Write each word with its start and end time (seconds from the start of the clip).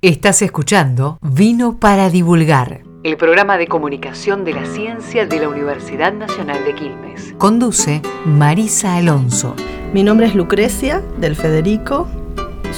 Estás 0.00 0.42
escuchando 0.42 1.18
Vino 1.22 1.80
para 1.80 2.08
Divulgar, 2.08 2.82
el 3.02 3.16
programa 3.16 3.58
de 3.58 3.66
comunicación 3.66 4.44
de 4.44 4.52
la 4.52 4.64
ciencia 4.64 5.26
de 5.26 5.40
la 5.40 5.48
Universidad 5.48 6.12
Nacional 6.12 6.64
de 6.64 6.72
Quilmes. 6.76 7.34
Conduce 7.36 8.00
Marisa 8.24 8.94
Alonso. 8.94 9.56
Mi 9.92 10.04
nombre 10.04 10.28
es 10.28 10.36
Lucrecia 10.36 11.02
del 11.18 11.34
Federico, 11.34 12.06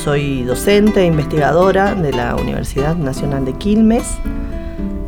soy 0.03 0.45
docente 0.45 1.03
e 1.03 1.05
investigadora 1.09 1.95
de 1.95 2.11
la 2.11 2.37
Universidad 2.37 2.97
Nacional 2.97 3.45
de 3.45 3.53
Quilmes. 3.53 4.17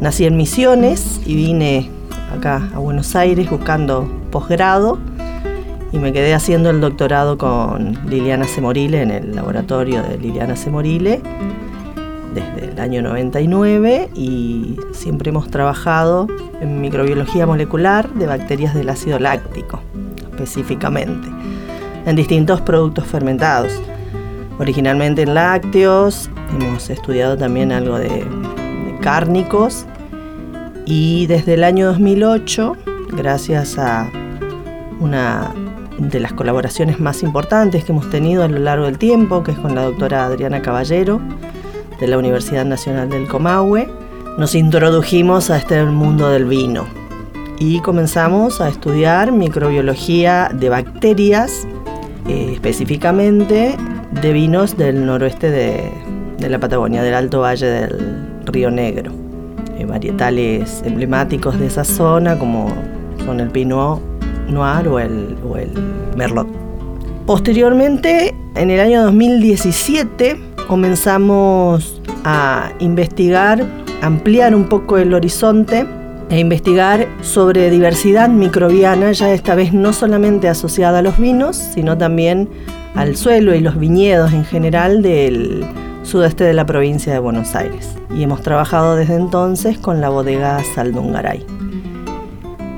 Nací 0.03 0.27
en 0.27 0.37
Misiones 0.37 1.19
y 1.25 1.35
vine 1.35 1.91
acá 2.31 2.69
a 2.75 2.79
Buenos 2.79 3.17
Aires 3.17 3.49
buscando 3.49 4.07
posgrado 4.31 4.99
y 5.93 5.99
me 5.99 6.13
quedé 6.13 6.35
haciendo 6.35 6.69
el 6.69 6.83
doctorado 6.83 7.39
con 7.39 7.99
Liliana 8.07 8.45
Semorile 8.45 9.01
en 9.01 9.11
el 9.11 9.35
laboratorio 9.35 10.03
de 10.03 10.19
Liliana 10.19 10.57
Semorile 10.57 11.23
desde 12.35 12.73
el 12.73 12.81
año 12.81 13.03
99 13.03 14.11
y 14.15 14.77
siempre 14.93 15.31
hemos 15.31 15.51
trabajado 15.51 16.27
en 16.61 16.81
microbiología 16.81 17.47
molecular 17.47 18.09
de 18.15 18.27
bacterias 18.27 18.75
del 18.75 18.89
ácido 18.89 19.19
láctico, 19.19 19.81
específicamente, 20.31 21.29
en 22.07 22.17
distintos 22.17 22.61
productos 22.61 23.07
fermentados. 23.07 23.73
Originalmente 24.59 25.23
en 25.23 25.35
lácteos, 25.35 26.31
hemos 26.59 26.89
estudiado 26.91 27.37
también 27.37 27.73
algo 27.73 27.99
de, 27.99 28.25
cárnicos 29.01 29.85
y 30.87 31.27
desde 31.27 31.55
el 31.55 31.65
año 31.65 31.87
2008, 31.89 32.77
gracias 33.17 33.79
a 33.79 34.09
una 35.01 35.53
de 35.99 36.21
las 36.21 36.33
colaboraciones 36.33 37.01
más 37.01 37.23
importantes 37.23 37.85
que 37.85 37.93
hemos 37.93 38.09
tenido 38.11 38.45
a 38.45 38.49
lo 38.49 38.59
largo 38.59 38.87
del 38.87 38.99
tiempo, 38.99 39.43
que 39.43 39.51
es 39.51 39.59
con 39.59 39.75
la 39.75 39.83
doctora 39.83 40.25
Adriana 40.25 40.63
Caballero, 40.63 41.21
de 42.03 42.09
la 42.09 42.19
Universidad 42.19 42.65
Nacional 42.65 43.09
del 43.11 43.29
Comahue, 43.29 43.89
nos 44.37 44.57
introdujimos 44.57 45.51
a 45.51 45.59
este 45.59 45.85
mundo 45.85 46.31
del 46.31 46.47
vino 46.47 46.85
y 47.61 47.79
comenzamos 47.79 48.61
a 48.61 48.69
estudiar 48.69 49.31
microbiología 49.31 50.51
de 50.53 50.69
bacterias, 50.69 51.65
eh, 52.29 52.51
específicamente 52.55 53.77
de 54.21 54.33
vinos 54.33 54.77
del 54.77 55.07
noroeste 55.07 55.49
de, 55.51 56.49
la 56.49 56.59
Patagonia, 56.59 57.05
del 57.05 57.15
Alto 57.15 57.43
Valle 57.43 57.67
del 57.67 58.27
Río 58.47 58.73
Negro. 58.73 59.13
Eh, 59.79 59.85
varietales 59.85 60.83
emblemáticos 60.85 61.57
de 61.61 61.69
esa 61.69 61.85
zona 61.85 62.37
como 62.37 62.73
son 63.25 63.39
el 63.39 63.49
Pinot 63.51 64.03
Noir 64.49 64.89
o 64.89 64.99
el, 64.99 65.37
o 65.49 65.57
el 65.57 65.71
Merlot. 66.17 66.49
Posteriormente, 67.27 68.35
en 68.57 68.71
el 68.71 68.81
año 68.81 69.05
2017, 69.05 70.52
comenzamos 70.73 72.01
a 72.25 72.73
investigar, 72.79 73.63
ampliar 74.01 74.55
un 74.55 74.71
poco 74.71 74.97
el 74.97 75.13
horizonte 75.13 75.87
e 76.31 76.39
investigar 76.39 77.07
sobre 77.21 77.69
diversidad 77.69 78.31
microbiana, 78.31 79.13
ya 79.13 79.35
esta 79.35 79.55
vez 79.55 79.75
no 79.75 79.93
solamente 79.93 80.49
asociada 80.49 81.01
a 81.01 81.03
los 81.03 81.19
vinos, 81.19 81.57
sino 81.57 81.99
también 81.99 82.49
al 82.95 83.17
suelo 83.17 83.55
y 83.55 83.61
los 83.61 83.79
viñedos 83.79 84.33
en 84.33 84.47
general 84.47 85.03
del 85.03 85.63
sudeste 86.05 86.45
de 86.45 86.55
la 86.55 86.65
provincia 86.65 87.13
de 87.13 87.19
Buenos 87.19 87.55
Aires. 87.55 87.95
Y 88.17 88.23
hemos 88.23 88.41
trabajado 88.41 88.97
desde 88.97 89.17
entonces 89.17 89.77
con 89.77 90.01
la 90.01 90.09
bodega 90.09 90.59
Saldungaray, 90.75 91.45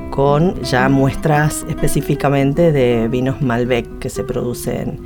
con 0.09 0.61
ya 0.63 0.89
muestras 0.89 1.65
específicamente 1.69 2.73
de 2.73 3.07
vinos 3.07 3.41
Malbec 3.41 3.99
que 3.99 4.09
se 4.09 4.25
producen 4.25 4.99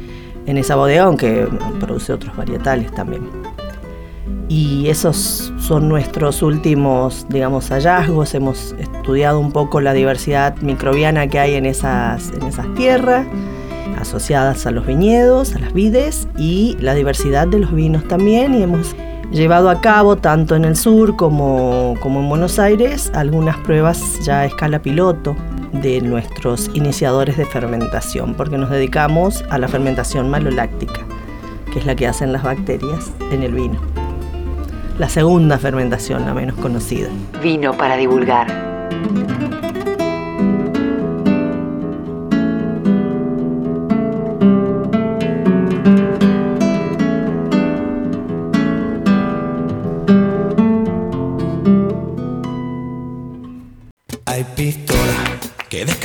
en 0.49 0.57
esa 0.57 0.75
bodega, 0.75 1.03
aunque 1.03 1.47
produce 1.79 2.11
otros 2.11 2.35
varietales 2.35 2.91
también. 2.91 3.29
Y 4.47 4.89
esos 4.89 5.53
son 5.59 5.87
nuestros 5.87 6.41
últimos, 6.41 7.27
digamos, 7.29 7.69
hallazgos. 7.69 8.33
Hemos 8.33 8.73
estudiado 8.79 9.39
un 9.39 9.51
poco 9.51 9.79
la 9.79 9.93
diversidad 9.93 10.55
microbiana 10.57 11.27
que 11.27 11.37
hay 11.37 11.53
en 11.53 11.67
esas, 11.67 12.31
en 12.31 12.73
tierras, 12.73 13.27
asociadas 13.99 14.65
a 14.65 14.71
los 14.71 14.87
viñedos, 14.87 15.53
a 15.53 15.59
las 15.59 15.71
vides, 15.71 16.27
y 16.35 16.75
la 16.79 16.95
diversidad 16.95 17.47
de 17.47 17.59
los 17.59 17.71
vinos 17.71 18.07
también. 18.07 18.55
Y 18.55 18.63
hemos 18.63 18.95
llevado 19.31 19.69
a 19.69 19.81
cabo, 19.81 20.15
tanto 20.15 20.55
en 20.55 20.65
el 20.65 20.75
sur 20.75 21.15
como 21.15 21.95
en 22.03 22.29
Buenos 22.29 22.57
Aires, 22.57 23.11
algunas 23.13 23.55
pruebas 23.57 24.01
ya 24.25 24.39
a 24.39 24.45
escala 24.45 24.81
piloto 24.81 25.35
de 25.71 26.01
nuestros 26.01 26.69
iniciadores 26.73 27.37
de 27.37 27.45
fermentación, 27.45 28.35
porque 28.35 28.57
nos 28.57 28.69
dedicamos 28.69 29.43
a 29.49 29.57
la 29.57 29.67
fermentación 29.67 30.29
maloláctica, 30.29 31.01
que 31.71 31.79
es 31.79 31.85
la 31.85 31.95
que 31.95 32.07
hacen 32.07 32.33
las 32.33 32.43
bacterias 32.43 33.11
en 33.31 33.43
el 33.43 33.53
vino. 33.53 33.79
La 34.97 35.09
segunda 35.09 35.57
fermentación, 35.57 36.25
la 36.25 36.33
menos 36.33 36.57
conocida. 36.57 37.09
Vino 37.41 37.73
para 37.73 37.95
divulgar. 37.95 38.68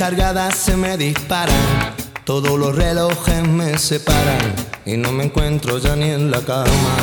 Cargadas 0.09 0.55
se 0.55 0.77
me 0.77 0.97
disparan, 0.97 1.95
todos 2.25 2.59
los 2.59 2.75
relojes 2.75 3.41
me 3.47 3.75
separan 3.79 4.53
y 4.85 4.97
no 4.97 5.11
me 5.11 5.23
encuentro 5.23 5.79
ya 5.79 5.95
ni 5.95 6.11
en 6.11 6.29
la 6.29 6.41
cama. 6.41 6.95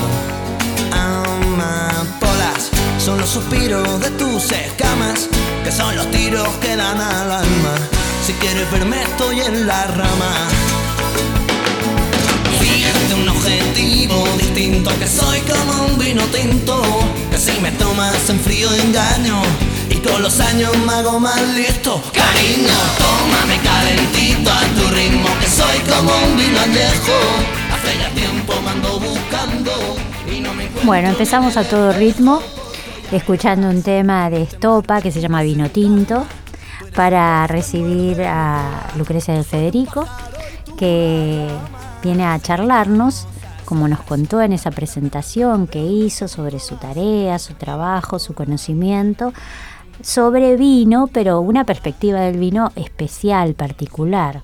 Amapolas 0.92 2.70
son 3.04 3.18
los 3.18 3.28
suspiros 3.28 4.00
de 4.02 4.10
tus 4.10 4.52
escamas, 4.52 5.28
que 5.64 5.72
son 5.72 5.96
los 5.96 6.08
tiros 6.12 6.46
que 6.60 6.76
dan 6.76 7.00
al 7.00 7.32
alma. 7.32 7.74
Si 8.24 8.34
quieres 8.34 8.70
verme 8.70 9.02
estoy 9.02 9.40
en 9.40 9.66
la 9.66 9.84
rama. 9.86 10.32
Fíjate 12.60 13.14
un 13.20 13.28
objetivo 13.28 14.24
distinto, 14.38 14.90
que 15.00 15.08
soy 15.08 15.40
como 15.40 15.86
un 15.86 15.98
vino 15.98 16.22
tinto, 16.26 16.80
que 17.32 17.38
si 17.38 17.60
me 17.60 17.72
tomas 17.72 18.30
en 18.30 18.38
frío 18.38 18.72
engaño 18.72 19.42
los 20.22 20.38
años 20.38 20.70
me 20.78 21.18
más 21.18 21.42
listo. 21.56 22.00
Cariño, 22.14 22.78
tómame 22.96 23.58
calentito 23.60 24.50
a 24.52 24.60
tu 24.76 24.94
ritmo 24.94 25.28
Que 25.40 25.48
soy 25.48 25.78
como 25.80 26.12
un 26.24 26.36
vino 26.36 26.60
añejo. 26.60 27.12
Hace 27.72 27.98
ya 27.98 28.08
tiempo 28.14 28.52
me 28.62 28.70
ando 28.70 29.00
buscando 29.00 29.72
Bueno, 30.84 31.08
empezamos 31.08 31.56
a 31.56 31.64
todo 31.64 31.92
ritmo 31.92 32.40
Escuchando 33.10 33.68
un 33.68 33.82
tema 33.82 34.30
de 34.30 34.42
Estopa 34.42 35.02
que 35.02 35.10
se 35.10 35.20
llama 35.20 35.42
Vino 35.42 35.68
Tinto 35.70 36.24
Para 36.94 37.46
recibir 37.48 38.22
a 38.22 38.90
Lucrecia 38.96 39.34
del 39.34 39.44
Federico 39.44 40.06
Que 40.78 41.48
viene 42.02 42.24
a 42.24 42.38
charlarnos 42.38 43.26
como 43.64 43.88
nos 43.88 44.02
contó 44.02 44.42
en 44.42 44.52
esa 44.52 44.70
presentación 44.70 45.66
que 45.66 45.82
hizo 45.82 46.28
sobre 46.28 46.58
su 46.58 46.76
tarea, 46.76 47.38
su 47.38 47.54
trabajo, 47.54 48.18
su 48.18 48.34
conocimiento, 48.34 49.32
sobre 50.00 50.56
vino, 50.56 51.08
pero 51.12 51.40
una 51.40 51.64
perspectiva 51.64 52.20
del 52.20 52.38
vino 52.38 52.72
especial, 52.76 53.54
particular. 53.54 54.42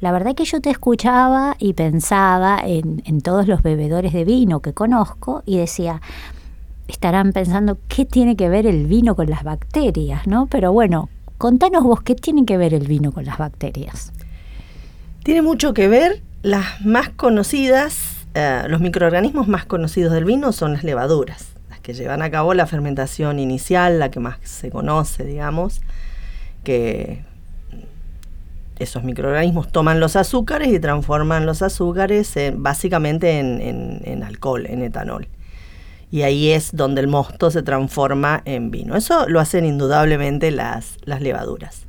La 0.00 0.12
verdad 0.12 0.34
que 0.34 0.44
yo 0.44 0.60
te 0.60 0.70
escuchaba 0.70 1.56
y 1.58 1.72
pensaba 1.72 2.60
en, 2.64 3.20
todos 3.20 3.48
los 3.48 3.62
bebedores 3.62 4.12
de 4.12 4.24
vino 4.24 4.60
que 4.60 4.72
conozco 4.72 5.42
y 5.44 5.58
decía, 5.58 6.00
estarán 6.86 7.32
pensando 7.32 7.78
qué 7.88 8.04
tiene 8.04 8.36
que 8.36 8.48
ver 8.48 8.66
el 8.66 8.86
vino 8.86 9.16
con 9.16 9.28
las 9.28 9.42
bacterias, 9.42 10.26
¿no? 10.26 10.46
Pero 10.46 10.72
bueno, 10.72 11.08
contanos 11.36 11.82
vos 11.82 12.02
qué 12.02 12.14
tiene 12.14 12.44
que 12.44 12.56
ver 12.56 12.74
el 12.74 12.86
vino 12.86 13.12
con 13.12 13.24
las 13.24 13.38
bacterias. 13.38 14.12
Tiene 15.24 15.42
mucho 15.42 15.74
que 15.74 15.88
ver, 15.88 16.22
las 16.42 16.80
más 16.84 17.08
conocidas, 17.10 18.26
eh, 18.34 18.62
los 18.68 18.80
microorganismos 18.80 19.48
más 19.48 19.66
conocidos 19.66 20.12
del 20.12 20.24
vino 20.24 20.52
son 20.52 20.74
las 20.74 20.84
levaduras 20.84 21.57
que 21.88 21.94
llevan 21.94 22.20
a 22.20 22.30
cabo 22.30 22.52
la 22.52 22.66
fermentación 22.66 23.38
inicial, 23.38 23.98
la 23.98 24.10
que 24.10 24.20
más 24.20 24.36
se 24.42 24.68
conoce, 24.68 25.24
digamos, 25.24 25.80
que 26.62 27.24
esos 28.78 29.04
microorganismos 29.04 29.72
toman 29.72 29.98
los 29.98 30.14
azúcares 30.14 30.68
y 30.68 30.80
transforman 30.80 31.46
los 31.46 31.62
azúcares 31.62 32.36
básicamente 32.56 33.38
en, 33.38 34.22
alcohol, 34.22 34.66
en 34.66 34.82
etanol. 34.82 35.28
Y 36.10 36.22
ahí 36.22 36.50
es 36.50 36.76
donde 36.76 37.00
el 37.00 37.06
mosto 37.06 37.50
se 37.50 37.62
transforma 37.62 38.42
en 38.44 38.70
vino. 38.70 38.94
Eso 38.94 39.26
lo 39.26 39.40
hacen 39.40 39.64
indudablemente 39.64 40.50
las, 40.50 40.98
las 41.06 41.22
levaduras. 41.22 41.86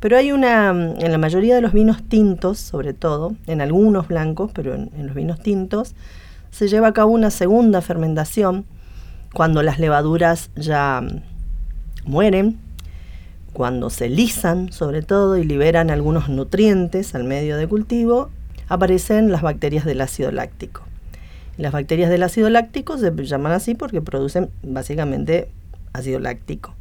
Pero 0.00 0.16
hay 0.16 0.32
una, 0.32 0.70
en 0.70 1.12
la 1.12 1.18
mayoría 1.18 1.54
de 1.54 1.60
los 1.60 1.74
vinos 1.74 2.02
tintos, 2.08 2.58
sobre 2.60 2.94
todo, 2.94 3.34
en 3.46 3.60
algunos 3.60 4.08
blancos, 4.08 4.52
pero 4.54 4.72
en 4.72 5.06
los 5.06 5.14
vinos 5.14 5.38
tintos, 5.40 5.94
se 6.50 6.66
lleva 6.66 6.88
a 6.88 6.92
cabo 6.94 7.12
una 7.12 7.30
segunda 7.30 7.82
fermentación 7.82 8.64
cuando 9.34 9.62
las 9.62 9.78
levaduras 9.78 10.50
ya 10.56 11.02
mueren, 12.06 12.58
cuando 13.52 13.90
se 13.90 14.08
lisan 14.08 14.72
sobre 14.72 15.02
todo 15.02 15.36
y 15.36 15.44
liberan 15.44 15.90
algunos 15.90 16.28
nutrientes 16.28 17.14
al 17.14 17.24
medio 17.24 17.56
de 17.56 17.68
cultivo, 17.68 18.30
aparecen 18.68 19.30
las 19.30 19.42
bacterias 19.42 19.84
del 19.84 20.00
ácido 20.00 20.32
láctico. 20.32 20.82
Las 21.56 21.72
bacterias 21.72 22.10
del 22.10 22.22
ácido 22.22 22.48
láctico 22.48 22.96
se 22.96 23.12
llaman 23.24 23.52
así 23.52 23.74
porque 23.74 24.00
producen 24.00 24.50
básicamente 24.62 25.50
ácido 25.92 26.18
láctico. 26.20 26.74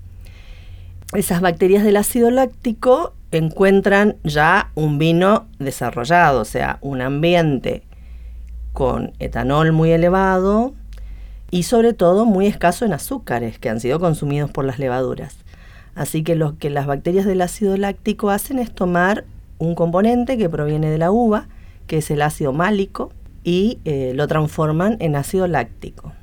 Esas 1.14 1.42
bacterias 1.42 1.84
del 1.84 1.98
ácido 1.98 2.32
láctico 2.32 3.14
encuentran 3.32 4.16
ya 4.24 4.72
un 4.76 4.98
vino 4.98 5.48
desarrollado, 5.60 6.42
o 6.42 6.46
sea, 6.46 6.80
un 6.82 7.02
ambiente 7.02 7.84
con 8.74 9.14
etanol 9.20 9.72
muy 9.72 9.92
elevado 9.92 10.74
y 11.54 11.62
sobre 11.62 11.94
todo 11.94 12.26
muy 12.26 12.48
escaso 12.48 12.84
en 12.84 12.94
azúcares 12.94 13.60
que 13.60 13.70
han 13.70 13.80
sido 13.80 14.00
consumidos 14.00 14.50
por 14.50 14.66
las 14.66 14.80
levaduras. 14.80 15.36
Así 15.94 16.24
que 16.24 16.34
lo 16.34 16.58
que 16.58 16.72
las 16.72 16.88
bacterias 16.88 17.28
del 17.28 17.42
ácido 17.42 17.78
láctico 17.78 18.32
hacen 18.32 18.58
es 18.58 18.74
tomar 18.74 19.26
un 19.60 19.76
componente 19.76 20.36
que 20.40 20.50
proviene 20.50 20.90
de 20.90 20.98
la 20.98 21.12
uva, 21.12 21.48
que 21.86 21.98
es 21.98 22.10
el 22.10 22.24
ácido 22.24 22.54
málico, 22.54 23.12
y 23.44 23.78
eh, 23.86 24.14
lo 24.16 24.28
transforman 24.28 24.98
en 25.00 25.16
ácido 25.16 25.46
láctico. 25.46 26.14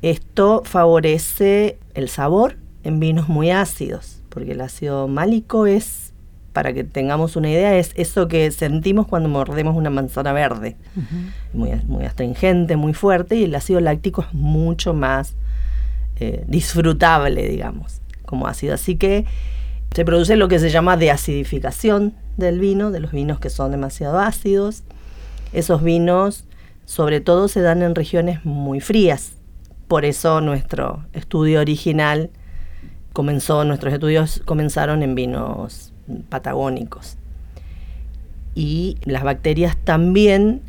Esto 0.00 0.62
favorece 0.64 1.80
el 1.94 2.08
sabor 2.08 2.56
en 2.84 3.00
vinos 3.00 3.28
muy 3.28 3.50
ácidos, 3.50 4.22
porque 4.28 4.52
el 4.52 4.60
ácido 4.60 5.08
málico 5.08 5.66
es, 5.66 6.12
para 6.56 6.72
que 6.72 6.84
tengamos 6.84 7.36
una 7.36 7.50
idea, 7.50 7.76
es 7.76 7.92
eso 7.96 8.28
que 8.28 8.50
sentimos 8.50 9.06
cuando 9.06 9.28
mordemos 9.28 9.76
una 9.76 9.90
manzana 9.90 10.32
verde. 10.32 10.76
muy, 11.52 11.70
muy, 11.84 12.06
astringente, 12.06 12.76
muy 12.76 12.94
fuerte, 12.94 13.36
y 13.36 13.44
el 13.44 13.54
ácido 13.54 13.80
láctico 13.80 14.22
es 14.22 14.32
mucho 14.32 14.94
más 14.94 15.34
eh, 16.18 16.44
disfrutable, 16.48 17.46
digamos, 17.46 18.00
como 18.24 18.46
ácido. 18.46 18.72
Así 18.72 18.96
que 18.96 19.26
se 19.94 20.06
produce 20.06 20.36
lo 20.36 20.48
que 20.48 20.58
se 20.58 20.70
llama 20.70 20.96
deacidificación 20.96 22.14
del 22.38 22.58
vino, 22.58 22.90
de 22.90 23.00
los 23.00 23.12
vinos 23.12 23.38
que 23.38 23.50
son 23.50 23.70
demasiado 23.70 24.18
ácidos 24.18 24.82
esos 25.52 25.82
vinos 25.82 26.44
sobre 26.84 27.20
todo 27.20 27.48
se 27.48 27.60
dan 27.60 27.82
en 27.82 27.94
regiones 27.94 28.44
muy 28.44 28.80
frías. 28.80 29.32
Por 29.88 30.04
eso 30.04 30.40
nuestro 30.40 31.04
estudio 31.12 31.60
original 31.60 32.30
comenzó, 33.12 33.64
nuestros 33.64 33.92
estudios 33.92 34.42
comenzaron 34.44 35.02
en 35.02 35.14
vinos 35.14 35.92
patagónicos. 36.28 37.16
Y 38.54 38.96
las 39.04 39.22
bacterias 39.22 39.76
también 39.76 40.62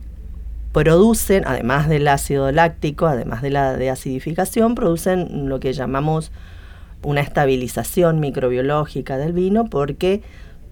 producen, 0.74 1.44
además 1.48 1.88
del 1.89 2.07
ácido 2.07 2.51
láctico, 2.51 3.07
además 3.07 3.42
de 3.42 3.50
la 3.50 3.74
deacidificación, 3.75 4.75
producen 4.75 5.50
lo 5.50 5.60
que 5.60 5.74
llamamos 5.74 6.31
una 7.04 7.22
estabilización 7.22 8.19
microbiológica 8.19 9.18
del 9.18 9.34
vino 9.34 9.66
porque 9.66 10.22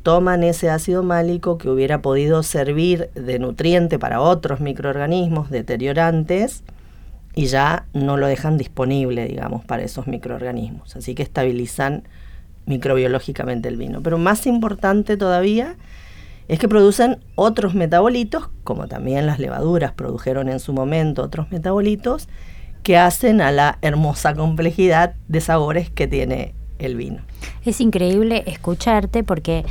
toman 0.03 0.43
ese 0.43 0.69
ácido 0.69 1.01
málico 1.01 1.57
que 1.57 1.69
hubiera 1.69 2.01
podido 2.01 2.43
servir 2.43 3.09
de 3.15 3.39
nutriente 3.39 3.97
para 3.97 4.21
otros 4.21 4.59
microorganismos 4.59 5.49
deteriorantes 5.49 6.63
y 7.33 7.47
ya 7.47 7.87
no 7.93 8.15
lo 8.17 8.27
dejan 8.27 8.57
disponible, 8.57 9.27
digamos, 9.27 9.65
para 9.65 9.83
esos 9.83 10.07
microorganismos. 10.07 10.95
Así 10.95 11.15
que 11.15 11.23
estabilizan 11.23 12.03
microbiológicamente 12.65 13.69
el 13.69 13.77
vino. 13.77 14.01
Pero 14.01 14.17
más 14.17 14.47
importante 14.47 15.17
todavía 15.17 15.75
es 16.47 16.59
que 16.59 16.67
producen 16.67 17.19
otros 17.35 17.73
metabolitos, 17.73 18.49
como 18.63 18.87
también 18.87 19.25
las 19.25 19.39
levaduras 19.39 19.93
produjeron 19.93 20.49
en 20.49 20.59
su 20.59 20.73
momento 20.73 21.23
otros 21.23 21.51
metabolitos, 21.51 22.27
que 22.83 22.97
hacen 22.97 23.41
a 23.41 23.51
la 23.51 23.79
hermosa 23.81 24.35
complejidad 24.35 25.15
de 25.27 25.41
sabores 25.41 25.89
que 25.89 26.07
tiene 26.07 26.53
el 26.77 26.95
vino. 26.95 27.21
Es 27.65 27.81
increíble 27.81 28.43
escucharte 28.45 29.23
porque 29.23 29.65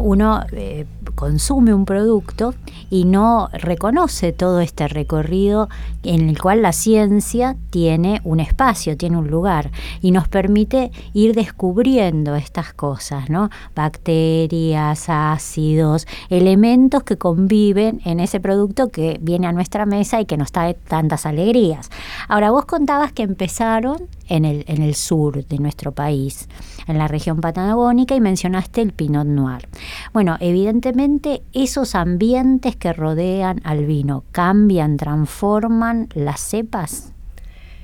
uno 0.00 0.42
eh, 0.52 0.86
consume 1.14 1.74
un 1.74 1.84
producto 1.84 2.54
y 2.90 3.04
no 3.04 3.48
reconoce 3.52 4.32
todo 4.32 4.60
este 4.60 4.88
recorrido 4.88 5.68
en 6.02 6.28
el 6.28 6.40
cual 6.40 6.62
la 6.62 6.72
ciencia 6.72 7.56
tiene 7.70 8.20
un 8.24 8.40
espacio, 8.40 8.96
tiene 8.96 9.16
un 9.16 9.28
lugar 9.28 9.70
y 10.00 10.10
nos 10.10 10.28
permite 10.28 10.90
ir 11.12 11.34
descubriendo 11.34 12.36
estas 12.36 12.72
cosas, 12.72 13.30
¿no? 13.30 13.50
Bacterias, 13.74 15.08
ácidos, 15.08 16.06
elementos 16.30 17.02
que 17.02 17.16
conviven 17.16 18.00
en 18.04 18.20
ese 18.20 18.40
producto 18.40 18.88
que 18.88 19.18
viene 19.20 19.46
a 19.46 19.52
nuestra 19.52 19.86
mesa 19.86 20.20
y 20.20 20.26
que 20.26 20.36
nos 20.36 20.52
trae 20.52 20.74
tantas 20.74 21.26
alegrías. 21.26 21.90
Ahora, 22.28 22.50
vos 22.50 22.64
contabas 22.64 23.12
que 23.12 23.22
empezaron 23.22 24.08
en 24.28 24.44
el, 24.44 24.64
en 24.68 24.82
el 24.82 24.94
sur 24.94 25.44
de 25.44 25.58
nuestro 25.58 25.92
país, 25.92 26.48
en 26.86 26.98
la 26.98 27.08
región 27.08 27.40
patagónica, 27.40 28.14
y 28.14 28.20
mencionaste 28.20 28.82
el 28.82 28.92
Pinot 28.92 29.26
Noir. 29.26 29.68
Bueno, 30.12 30.36
evidentemente 30.40 31.42
esos 31.52 31.94
ambientes 31.94 32.76
que 32.76 32.92
rodean 32.92 33.60
al 33.64 33.86
vino 33.86 34.24
cambian, 34.32 34.96
transforman 34.96 36.08
las 36.14 36.40
cepas. 36.40 37.12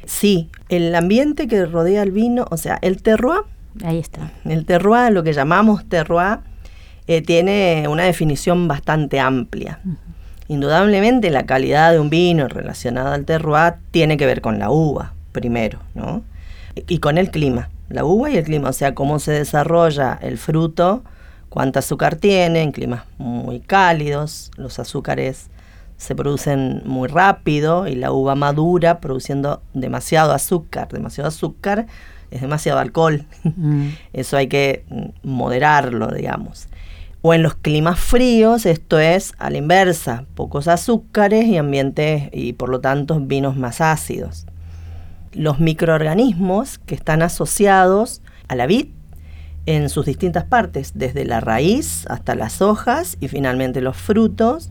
Sí, 0.06 0.50
el 0.68 0.94
ambiente 0.94 1.48
que 1.48 1.64
rodea 1.66 2.02
al 2.02 2.10
vino, 2.10 2.46
o 2.50 2.56
sea, 2.56 2.78
el 2.82 3.02
terroir. 3.02 3.42
Ahí 3.82 3.98
está. 3.98 4.32
El 4.44 4.66
terroir, 4.66 5.12
lo 5.12 5.22
que 5.22 5.32
llamamos 5.32 5.88
terroir, 5.88 6.40
eh, 7.06 7.22
tiene 7.22 7.86
una 7.88 8.04
definición 8.04 8.68
bastante 8.68 9.18
amplia. 9.20 9.80
Indudablemente 10.48 11.30
la 11.30 11.46
calidad 11.46 11.92
de 11.92 12.00
un 12.00 12.10
vino 12.10 12.48
relacionada 12.48 13.14
al 13.14 13.24
terroir 13.24 13.74
tiene 13.90 14.16
que 14.16 14.26
ver 14.26 14.40
con 14.40 14.58
la 14.58 14.70
uva, 14.70 15.14
primero, 15.32 15.80
¿no? 15.94 16.22
Y 16.88 16.98
con 16.98 17.18
el 17.18 17.30
clima, 17.30 17.70
la 17.88 18.04
uva 18.04 18.30
y 18.30 18.36
el 18.36 18.44
clima, 18.44 18.70
o 18.70 18.72
sea, 18.72 18.94
cómo 18.94 19.18
se 19.18 19.32
desarrolla 19.32 20.18
el 20.20 20.38
fruto 20.38 21.04
cuánto 21.54 21.78
azúcar 21.78 22.16
tiene, 22.16 22.62
en 22.62 22.72
climas 22.72 23.04
muy 23.16 23.60
cálidos, 23.60 24.50
los 24.56 24.80
azúcares 24.80 25.50
se 25.96 26.16
producen 26.16 26.82
muy 26.84 27.06
rápido 27.06 27.86
y 27.86 27.94
la 27.94 28.10
uva 28.10 28.34
madura 28.34 28.98
produciendo 28.98 29.62
demasiado 29.72 30.32
azúcar, 30.32 30.88
demasiado 30.88 31.28
azúcar 31.28 31.86
es 32.32 32.40
demasiado 32.40 32.80
alcohol. 32.80 33.24
Mm. 33.44 33.90
Eso 34.12 34.36
hay 34.36 34.48
que 34.48 34.84
moderarlo, 35.22 36.08
digamos. 36.08 36.66
O 37.22 37.32
en 37.32 37.44
los 37.44 37.54
climas 37.54 38.00
fríos, 38.00 38.66
esto 38.66 38.98
es 38.98 39.32
a 39.38 39.48
la 39.48 39.58
inversa, 39.58 40.24
pocos 40.34 40.66
azúcares 40.66 41.46
y 41.46 41.56
ambientes 41.56 42.28
y 42.32 42.54
por 42.54 42.68
lo 42.68 42.80
tanto 42.80 43.18
vinos 43.20 43.56
más 43.56 43.80
ácidos. 43.80 44.44
Los 45.34 45.60
microorganismos 45.60 46.78
que 46.78 46.94
están 46.94 47.22
asociados 47.22 48.22
a 48.48 48.54
la 48.54 48.66
vid 48.66 48.88
en 49.66 49.88
sus 49.88 50.06
distintas 50.06 50.44
partes, 50.44 50.92
desde 50.94 51.24
la 51.24 51.40
raíz 51.40 52.06
hasta 52.08 52.34
las 52.34 52.60
hojas 52.60 53.16
y 53.20 53.28
finalmente 53.28 53.80
los 53.80 53.96
frutos, 53.96 54.70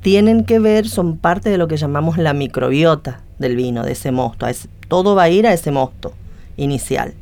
tienen 0.00 0.44
que 0.44 0.58
ver, 0.58 0.88
son 0.88 1.18
parte 1.18 1.50
de 1.50 1.58
lo 1.58 1.68
que 1.68 1.76
llamamos 1.76 2.16
la 2.16 2.32
microbiota 2.32 3.20
del 3.38 3.56
vino, 3.56 3.82
de 3.82 3.92
ese 3.92 4.12
mosto. 4.12 4.46
todo 4.88 5.14
va 5.14 5.24
a 5.24 5.28
ir 5.28 5.46
a 5.46 5.52
ese 5.52 5.70
mosto 5.70 6.14
inicial. 6.56 7.14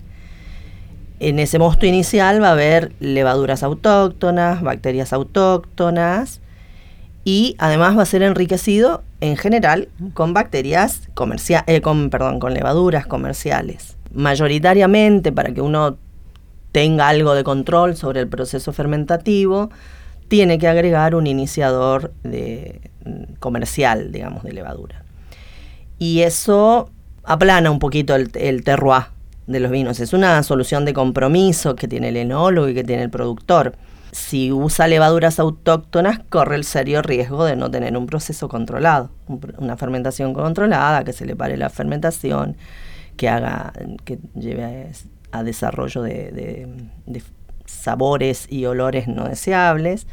En 1.20 1.40
ese 1.40 1.58
mosto 1.58 1.86
inicial 1.86 2.40
va 2.40 2.48
a 2.48 2.52
haber 2.52 2.92
levaduras 3.00 3.62
autóctonas, 3.62 4.62
bacterias 4.62 5.12
autóctonas 5.12 6.40
y 7.24 7.56
además 7.58 7.98
va 7.98 8.02
a 8.02 8.06
ser 8.06 8.22
enriquecido 8.22 9.02
en 9.20 9.36
general 9.36 9.88
con 10.14 10.32
bacterias 10.32 11.08
comerciales, 11.14 11.64
eh, 11.66 11.80
con, 11.80 12.10
perdón, 12.10 12.38
con 12.40 12.54
levaduras 12.54 13.06
comerciales. 13.06 13.96
Mayoritariamente 14.12 15.32
para 15.32 15.52
que 15.52 15.60
uno 15.60 15.98
tenga 16.72 17.08
algo 17.08 17.34
de 17.34 17.44
control 17.44 17.96
sobre 17.96 18.20
el 18.20 18.28
proceso 18.28 18.72
fermentativo, 18.72 19.70
tiene 20.28 20.58
que 20.58 20.68
agregar 20.68 21.14
un 21.14 21.26
iniciador 21.26 22.12
de, 22.22 22.80
mm, 23.04 23.34
comercial, 23.40 24.12
digamos, 24.12 24.44
de 24.44 24.52
levadura. 24.52 25.02
Y 25.98 26.20
eso 26.20 26.90
aplana 27.24 27.70
un 27.70 27.78
poquito 27.78 28.14
el, 28.14 28.30
terroir 28.62 29.04
de 29.46 29.60
los 29.60 29.70
vinos. 29.70 30.00
Es 30.00 30.12
una 30.12 30.42
solución 30.42 30.84
de 30.84 30.92
compromiso 30.92 31.74
que 31.74 31.88
tiene 31.88 32.10
el 32.10 32.16
enólogo 32.16 32.68
y 32.68 32.74
que 32.74 32.84
tiene 32.84 33.02
el 33.02 33.10
productor. 33.10 33.74
Si 34.18 34.52
usa 34.52 34.88
levaduras 34.88 35.38
autóctonas, 35.38 36.18
corre 36.28 36.56
el 36.56 36.64
serio 36.64 37.02
riesgo 37.02 37.44
de 37.44 37.56
no 37.56 37.70
tener 37.70 37.96
un 37.96 38.06
proceso 38.06 38.48
controlado, 38.48 39.10
una 39.58 39.76
fermentación 39.76 40.34
controlada, 40.34 41.04
que 41.04 41.12
se 41.12 41.24
le 41.24 41.34
pare 41.34 41.56
la 41.56 41.70
fermentación, 41.70 42.56
que 43.16 43.28
haga, 43.28 43.72
que 44.04 44.18
lleve 44.34 44.90
a 45.30 45.42
desarrollo 45.42 46.02
de, 46.02 46.68
sabores 47.64 48.46
y 48.50 48.66
olores 48.66 49.08
no 49.08 49.26
deseables. 49.28 50.06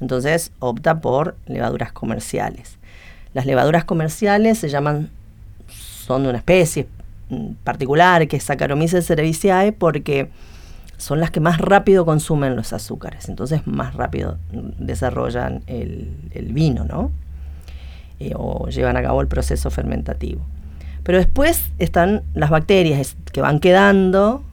Entonces 0.00 0.52
opta 0.58 1.00
por 1.00 1.36
levaduras 1.46 1.92
comerciales. 1.92 2.78
Las 3.32 3.46
levaduras 3.46 3.84
comerciales 3.84 4.58
se 4.58 4.68
llaman, 4.68 5.08
son 5.68 6.24
de 6.24 6.28
una 6.28 6.38
especie 6.38 6.88
particular 7.64 8.26
que 8.28 8.36
es 8.36 8.42
Saccharomyces 8.42 9.06
cerevisiae 9.06 9.72
porque 9.72 10.28
son 11.02 11.18
las 11.18 11.32
que 11.32 11.40
más 11.40 11.58
rápido 11.58 12.06
consumen 12.06 12.54
los 12.54 12.72
azúcares, 12.72 13.28
entonces 13.28 13.66
más 13.66 13.96
rápido 13.96 14.38
desarrollan 14.52 15.64
el, 15.66 16.14
vino, 16.52 16.84
¿no? 16.84 17.10
Eh, 18.20 18.34
o 18.36 18.68
llevan 18.68 18.96
a 18.96 19.02
cabo 19.02 19.20
el 19.20 19.26
proceso 19.26 19.68
fermentativo. 19.70 20.42
Pero 21.02 21.18
después 21.18 21.72
están 21.80 22.22
las 22.34 22.50
bacterias 22.50 23.16
que 23.32 23.40
van 23.40 23.58
quedando, 23.58 24.44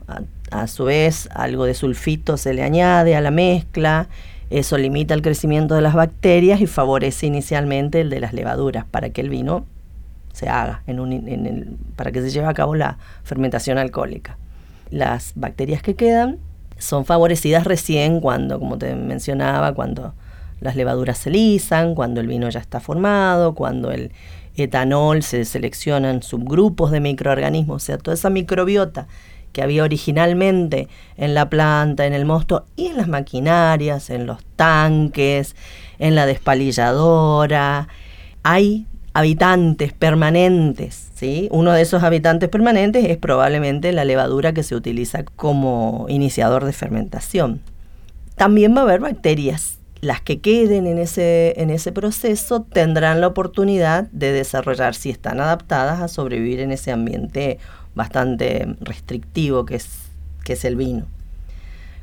a, 0.50 0.66
su 0.66 0.86
vez 0.86 1.28
algo 1.32 1.66
de 1.66 1.74
sulfito 1.74 2.36
se 2.36 2.52
le 2.52 2.64
añade 2.64 3.14
a 3.14 3.20
la 3.20 3.30
mezcla, 3.30 4.08
eso 4.50 4.76
limita 4.76 5.14
el 5.14 5.22
crecimiento 5.22 5.76
de 5.76 5.82
las 5.82 5.94
bacterias 5.94 6.60
y 6.60 6.66
favorece 6.66 7.26
inicialmente 7.26 8.00
el 8.00 8.10
de 8.10 8.18
las 8.18 8.32
levaduras 8.32 8.84
para 8.84 9.10
que 9.10 9.20
el 9.20 9.28
vino 9.28 9.66
se 10.32 10.48
haga 10.48 10.82
para 11.94 12.10
que 12.10 12.22
se 12.22 12.30
lleve 12.30 12.48
a 12.48 12.54
cabo 12.54 12.74
la 12.74 12.98
fermentación 13.22 13.78
alcohólica. 13.78 14.36
Las 14.90 15.32
bacterias 15.36 15.82
que 15.82 15.94
quedan 15.94 16.38
son 16.78 17.04
favorecidas 17.04 17.64
recién 17.64 18.20
cuando, 18.20 18.58
como 18.58 18.78
te 18.78 18.94
mencionaba, 18.94 19.74
cuando 19.74 20.14
las 20.60 20.76
levaduras 20.76 21.18
se 21.18 21.30
lisan, 21.30 21.94
cuando 21.94 22.20
el 22.20 22.26
vino 22.26 22.48
ya 22.48 22.60
está 22.60 22.80
formado, 22.80 23.54
cuando 23.54 23.90
el 23.90 24.12
etanol 24.56 25.22
se 25.22 25.44
seleccionan 25.44 26.22
subgrupos 26.22 26.90
de 26.90 27.00
microorganismos, 27.00 27.82
o 27.82 27.84
sea, 27.84 27.98
toda 27.98 28.14
esa 28.14 28.30
microbiota 28.30 29.06
que 29.52 29.62
había 29.62 29.82
originalmente 29.82 30.88
en 31.16 31.34
la 31.34 31.48
planta, 31.50 32.06
en 32.06 32.12
el 32.12 32.24
mosto 32.24 32.66
y 32.76 32.86
en 32.88 32.96
las 32.96 33.08
maquinarias, 33.08 34.10
en 34.10 34.26
los 34.26 34.44
tanques, 34.56 35.56
en 35.98 36.14
la 36.14 36.26
despalilladora. 36.26 37.88
Hay 38.42 38.86
habitantes 39.20 39.92
permanentes, 39.92 41.10
¿sí? 41.14 41.48
Uno 41.50 41.72
de 41.72 41.82
esos 41.82 42.02
habitantes 42.02 42.48
permanentes 42.48 43.04
es 43.04 43.18
probablemente 43.18 43.92
la 43.92 44.04
levadura 44.04 44.52
que 44.52 44.62
se 44.62 44.74
utiliza 44.74 45.24
como 45.24 46.06
iniciador 46.08 46.64
de 46.64 46.72
fermentación. 46.72 47.60
También 48.36 48.74
va 48.74 48.80
a 48.80 48.84
haber 48.84 49.00
bacterias. 49.00 49.78
Las 50.00 50.22
que 50.22 50.40
queden 50.40 50.86
en 50.86 50.98
ese, 50.98 51.52
en 51.60 51.68
ese 51.68 51.92
proceso 51.92 52.62
tendrán 52.62 53.20
la 53.20 53.26
oportunidad 53.26 54.04
de 54.12 54.32
desarrollar, 54.32 54.94
si 54.94 55.10
están 55.10 55.40
adaptadas, 55.40 56.00
a 56.00 56.08
sobrevivir 56.08 56.60
en 56.60 56.72
ese 56.72 56.90
ambiente 56.90 57.58
bastante 57.94 58.74
restrictivo 58.80 59.66
que 59.66 59.76
es, 59.76 59.88
que 60.42 60.54
es 60.54 60.64
el 60.64 60.76
vino. 60.76 61.04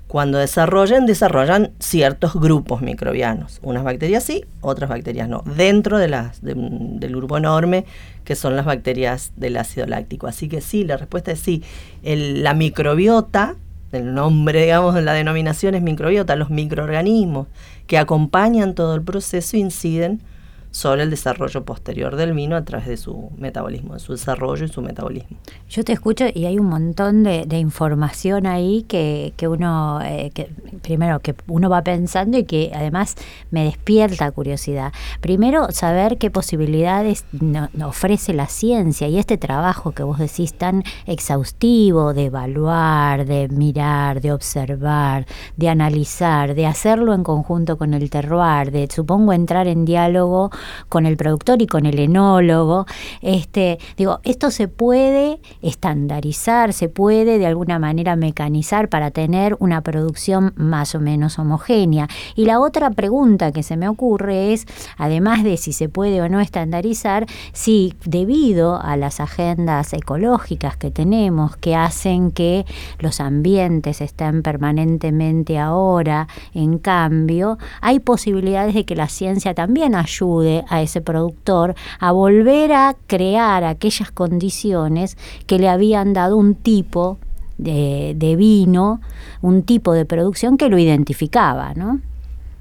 Cuando 0.07 0.37
desarrollan, 0.37 1.05
desarrollan 1.05 1.71
ciertos 1.79 2.33
grupos 2.33 2.81
microbianos. 2.81 3.59
Unas 3.61 3.83
bacterias 3.83 4.23
sí, 4.23 4.45
otras 4.61 4.89
bacterias 4.89 5.27
no. 5.27 5.43
Dentro 5.45 5.97
de 5.97 6.07
las, 6.07 6.41
del 6.41 7.15
grupo 7.15 7.37
enorme 7.37 7.85
que 8.23 8.35
son 8.35 8.55
las 8.55 8.65
bacterias 8.65 9.33
del 9.35 9.57
ácido 9.57 9.85
láctico. 9.85 10.27
Así 10.27 10.47
que 10.47 10.61
sí, 10.61 10.85
la 10.85 10.97
respuesta 10.97 11.31
es 11.31 11.39
sí. 11.39 11.61
la 12.03 12.53
microbiota, 12.53 13.55
el 13.91 14.13
nombre, 14.13 14.61
digamos, 14.61 15.01
la 15.01 15.13
denominación 15.13 15.75
es 15.75 15.81
microbiota, 15.81 16.35
los 16.35 16.49
microorganismos 16.49 17.47
que 17.85 17.97
acompañan 17.97 18.75
todo 18.75 18.95
el 18.95 19.01
proceso 19.01 19.57
inciden 19.57 20.21
sobre 20.77 21.01
el 21.01 21.10
desarrollo 21.10 21.65
posterior 21.65 22.15
del 22.15 22.34
vino 22.34 22.55
a 22.55 22.63
través 22.63 22.88
de 22.88 22.98
su 22.98 23.31
metabolismo, 23.36 23.96
de 23.96 24.00
su 24.00 24.12
desarrollo 24.12 24.63
y 24.63 24.67
su 24.67 24.84
metabolismo. 24.84 25.39
Yo 25.67 25.84
te 25.84 25.91
escucho 25.91 26.25
y 26.31 26.46
hay 26.46 26.60
un 26.60 26.67
montón 26.67 27.24
de, 27.24 27.57
información 27.57 28.46
ahí 28.46 28.84
que, 28.84 29.34
que 29.38 29.48
uno, 29.48 30.00
eh, 30.03 30.31
primero, 30.84 31.19
que 31.19 31.34
uno 31.48 31.67
va 31.67 31.81
pensando 31.81 32.38
y 32.38 32.43
que 32.43 32.72
además 32.75 33.15
me 33.50 33.63
despierta 33.63 34.29
curiosidad. 34.29 34.93
Primero, 35.19 35.72
saber 35.72 36.19
qué 36.19 36.29
posibilidades 36.29 37.25
ofrece 37.84 38.36
la 38.36 38.46
ciencia 38.46 39.07
y 39.07 39.17
este 39.17 39.39
trabajo 39.39 39.93
que 39.93 40.03
vos 40.03 40.19
decís 40.19 40.53
tan 40.53 40.84
exhaustivo 41.07 42.13
de 42.13 42.25
evaluar, 42.25 43.25
de 43.25 43.48
mirar, 43.48 44.22
de 44.22 44.31
observar, 44.31 45.25
de 45.55 45.69
analizar, 45.69 46.53
de 46.53 46.67
hacerlo 46.67 47.15
en 47.15 47.24
conjunto 47.24 47.79
con 47.79 47.96
el 47.96 48.12
terroir, 48.12 48.69
de 48.69 48.88
supongo 48.91 49.34
entrar 49.34 49.67
en 49.67 49.84
diálogo 49.84 50.51
con 50.89 51.05
el 51.05 51.17
productor 51.17 51.62
y 51.62 51.67
con 51.67 51.86
el 51.86 52.00
enólogo. 52.00 52.86
Este, 53.21 53.79
digo, 53.97 54.19
esto 54.24 54.51
se 54.51 54.67
puede 54.67 55.39
estandarizar, 55.62 56.74
se 56.74 56.89
puede 56.89 57.38
de 57.39 57.45
alguna 57.45 57.79
manera 57.79 58.15
mecanizar 58.15 58.89
para 58.89 59.12
tener 59.12 59.55
una 59.59 59.81
producción 59.81 60.53
más 60.55 60.95
o 60.95 61.00
menos 61.00 61.39
homogénea. 61.39 62.07
Y 62.36 62.45
la 62.45 62.59
otra 62.59 62.89
pregunta 62.91 63.51
que 63.51 63.63
se 63.63 63.77
me 63.77 63.88
ocurre 63.88 64.53
es, 64.53 64.65
además 64.97 65.43
de 65.43 65.57
si 65.57 65.74
se 65.74 65.89
puede 65.89 66.21
o 66.21 66.29
no 66.29 66.39
estandarizar, 66.39 67.25
si 67.53 67.93
debido 68.05 68.81
a 68.81 68.97
las 68.97 69.19
agendas 69.19 69.93
ecológicas 69.93 70.77
que 70.77 70.91
tenemos, 70.91 71.57
que 71.57 71.75
hacen 71.75 72.31
que 72.31 72.65
los 73.00 73.19
ambientes 73.19 74.01
estén 74.01 74.43
permanentemente 74.43 75.59
ahora 75.59 76.27
en 76.53 76.77
cambio, 76.77 77.57
hay 77.81 78.00
posibilidades 78.00 78.74
de 78.74 78.86
que 78.86 78.95
la 78.95 79.07
ciencia 79.07 79.53
también 79.53 79.95
ayude 79.95 80.56
a 80.69 80.81
ese 80.81 81.01
productor 81.01 81.75
a 81.99 82.11
volver 82.11 82.73
a 82.73 82.95
crear 83.07 83.63
aquellas 83.63 84.11
condiciones 84.11 85.17
que 85.45 85.59
le 85.59 85.69
habían 85.69 86.13
dado 86.13 86.37
un 86.37 86.55
tipo 86.55 87.17
de, 87.57 88.35
vino, 88.37 89.01
un 89.41 89.63
tipo 89.63 89.93
de 89.93 90.05
producción 90.05 90.57
que 90.57 90.69
lo 90.69 90.77
identificaba, 90.77 91.73
¿no? 91.73 91.99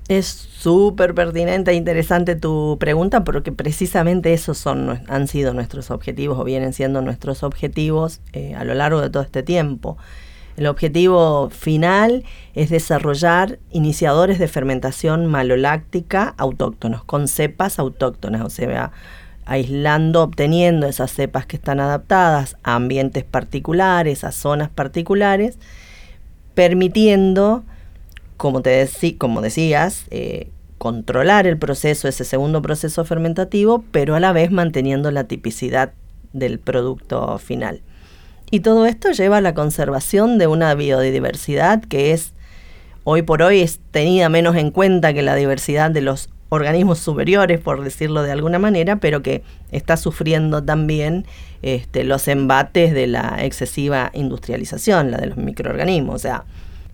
Es 0.09 0.27
súper 0.27 1.15
pertinente 1.15 1.73
e 1.73 1.75
interesante 1.75 2.37
tu 2.37 2.77
pregunta 2.79 3.25
porque 3.25 3.51
precisamente 3.51 4.33
esos 4.33 4.57
son, 4.57 5.01
han 5.09 5.27
sido 5.27 5.53
nuestros 5.53 5.91
objetivos 5.91 6.39
o 6.39 6.45
vienen 6.45 6.73
siendo 6.73 7.03
nuestros 7.03 7.43
objetivos 7.43 8.21
eh, 8.33 8.55
a 8.55 8.63
lo 8.63 8.75
largo 8.75 9.01
de 9.01 9.11
todo 9.11 9.25
este 9.25 9.43
tiempo. 9.43 9.97
El 10.57 10.67
objetivo 10.67 11.51
final 11.51 12.25
es 12.55 12.71
desarrollar 12.71 13.59
iniciadores 13.71 14.39
de 14.39 14.49
fermentación 14.49 15.27
maloláctica 15.27 16.35
autóctonos, 16.39 17.05
con 17.05 17.29
cepas 17.29 17.79
autóctonas, 17.79 18.43
o 18.43 18.51
sea, 18.51 18.91
aislando, 19.45 20.23
obteniendo 20.23 20.87
esas 20.87 21.13
cepas 21.13 21.47
que 21.47 21.57
están 21.57 21.79
adaptadas 21.79 22.57
a 22.63 22.75
ambientes 22.75 23.25
particulares, 23.25 24.25
a 24.25 24.33
zonas 24.33 24.71
particulares, 24.71 25.59
permitiendo, 26.55 27.63
como, 28.39 28.63
te 28.63 28.89
como 29.19 29.43
decías, 29.43 30.07
eh, 30.11 30.51
controlar 30.79 31.47
el 31.47 31.59
proceso, 31.59 32.09
ese 32.09 32.25
segundo 32.25 32.63
proceso 32.63 33.05
fermentativo, 33.05 33.85
pero 33.93 34.15
a 34.15 34.21
la 34.21 34.33
vez 34.33 34.51
manteniendo 34.51 35.11
la 35.11 35.25
tipicidad 35.25 35.93
del 36.33 36.59
producto 36.59 37.39
final. 37.39 37.83
Y 38.51 38.61
todo 38.61 38.87
esto 38.87 39.11
lleva 39.11 39.39
a 39.39 39.41
la 39.41 39.55
conservación 39.55 40.39
de 40.39 40.47
una 40.47 40.75
biodiversidad 40.75 41.83
que 41.83 42.13
es 42.13 42.33
hoy 43.05 43.23
por 43.23 43.43
hoy 43.43 43.61
es 43.61 43.81
tenida 43.91 44.29
menos 44.29 44.57
en 44.57 44.71
cuenta 44.71 45.13
que 45.13 45.23
la 45.23 45.35
diversidad 45.35 45.91
de 45.91 46.01
los 46.01 46.29
organismos 46.49 46.99
superiores, 46.99 47.61
por 47.61 47.83
decirlo 47.83 48.23
de 48.23 48.33
alguna 48.33 48.59
manera, 48.59 48.97
pero 48.97 49.23
que 49.23 49.43
está 49.73 49.97
sufriendo 49.97 50.63
también 50.63 51.27
este, 51.63 52.05
los 52.05 52.29
embates 52.29 52.95
de 52.95 53.07
la 53.07 53.39
excesiva 53.41 54.11
industrialización, 54.15 55.11
la 55.11 55.19
de 55.19 55.27
los 55.27 55.37
microorganismos. 55.39 56.15
O 56.15 56.19
sea, 56.19 56.45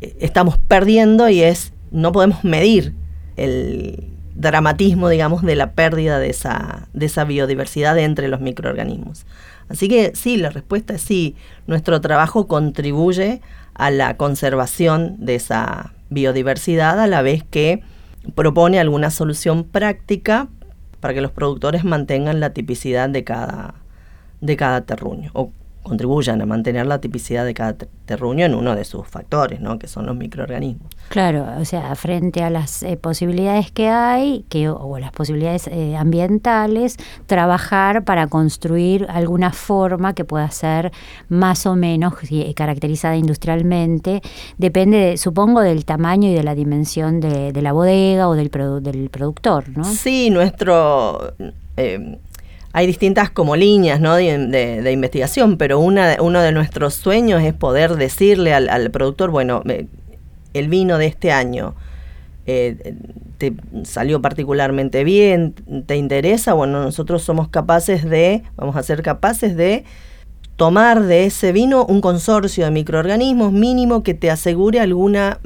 e, 0.00 0.16
estamos 0.20 0.58
perdiendo 0.58 1.28
y 1.28 1.42
es, 1.42 1.72
no 1.90 2.12
podemos 2.12 2.44
medir 2.44 2.94
el 3.36 4.08
dramatismo, 4.34 5.08
digamos, 5.08 5.42
de 5.42 5.56
la 5.56 5.72
pérdida 5.72 6.18
de 6.18 6.30
esa, 6.30 6.88
de 6.94 7.06
esa 7.06 7.24
biodiversidad 7.24 7.98
entre 7.98 8.28
los 8.28 8.40
microorganismos. 8.40 9.26
Así 9.72 9.88
que 9.88 10.12
sí, 10.14 10.36
la 10.36 10.50
respuesta 10.50 10.94
es 10.94 11.02
sí. 11.02 11.34
Nuestro 11.66 12.00
trabajo 12.02 12.46
contribuye 12.46 13.40
a 13.72 13.90
la 13.90 14.18
conservación 14.18 15.16
de 15.24 15.36
esa 15.36 15.94
biodiversidad 16.10 17.00
a 17.00 17.06
la 17.06 17.22
vez 17.22 17.42
que 17.42 17.82
propone 18.34 18.78
alguna 18.78 19.10
solución 19.10 19.64
práctica 19.64 20.48
para 21.00 21.14
que 21.14 21.22
los 21.22 21.32
productores 21.32 21.84
mantengan 21.84 22.38
la 22.38 22.50
tipicidad 22.50 23.08
de 23.08 23.24
cada, 23.24 23.74
de 24.42 24.56
cada 24.56 24.82
terruño 24.82 25.32
contribuyan 25.82 26.40
a 26.40 26.46
mantener 26.46 26.86
la 26.86 27.00
tipicidad 27.00 27.44
de 27.44 27.54
cada 27.54 27.74
terruño 28.06 28.46
en 28.46 28.54
uno 28.54 28.76
de 28.76 28.84
sus 28.84 29.06
factores, 29.06 29.60
¿no? 29.60 29.78
que 29.78 29.88
son 29.88 30.06
los 30.06 30.16
microorganismos. 30.16 30.88
Claro, 31.08 31.46
o 31.60 31.64
sea, 31.64 31.94
frente 31.96 32.42
a 32.42 32.50
las 32.50 32.82
eh, 32.82 32.96
posibilidades 32.96 33.70
que 33.72 33.88
hay, 33.88 34.44
que, 34.48 34.68
o 34.68 34.98
las 34.98 35.12
posibilidades 35.12 35.66
eh, 35.66 35.96
ambientales, 35.96 36.96
trabajar 37.26 38.04
para 38.04 38.28
construir 38.28 39.06
alguna 39.10 39.52
forma 39.52 40.14
que 40.14 40.24
pueda 40.24 40.50
ser 40.50 40.92
más 41.28 41.66
o 41.66 41.74
menos 41.74 42.14
eh, 42.30 42.54
caracterizada 42.54 43.16
industrialmente, 43.16 44.22
depende, 44.58 45.16
supongo, 45.16 45.60
del 45.60 45.84
tamaño 45.84 46.30
y 46.30 46.34
de 46.34 46.42
la 46.44 46.54
dimensión 46.54 47.20
de, 47.20 47.52
la 47.62 47.72
bodega 47.72 48.28
o 48.28 48.34
del, 48.34 48.50
del 48.82 49.10
productor, 49.10 49.68
¿no? 49.76 49.84
Sí, 49.84 50.30
nuestro 50.30 51.34
hay 52.72 52.86
distintas 52.86 53.30
como 53.30 53.54
líneas 53.56 54.00
¿no? 54.00 54.14
de, 54.14 54.90
investigación, 54.92 55.58
pero 55.58 55.78
una, 55.78 56.16
uno 56.20 56.40
de 56.40 56.52
nuestros 56.52 56.94
sueños 56.94 57.42
es 57.42 57.52
poder 57.52 57.96
decirle 57.96 58.54
al, 58.54 58.90
productor, 58.90 59.30
bueno, 59.30 59.62
el 60.54 60.68
vino 60.68 60.98
de 60.98 61.06
este 61.06 61.32
año 61.32 61.74
eh, 62.46 62.94
te 63.38 63.54
salió 63.84 64.22
particularmente 64.22 65.04
bien, 65.04 65.54
te 65.86 65.96
interesa, 65.96 66.54
bueno, 66.54 66.82
nosotros 66.82 67.22
somos 67.22 67.48
capaces 67.48 68.08
de, 68.08 68.42
vamos 68.56 68.76
a 68.76 68.82
ser 68.82 69.02
capaces 69.02 69.54
de 69.54 69.84
tomar 70.56 71.02
de 71.02 71.26
ese 71.26 71.52
vino 71.52 71.84
un 71.84 72.00
consorcio 72.00 72.64
de 72.64 72.70
microorganismos 72.70 73.52
mínimo 73.52 74.02
que 74.02 74.14
te 74.14 74.30
asegure 74.30 74.80
alguna, 74.80 75.40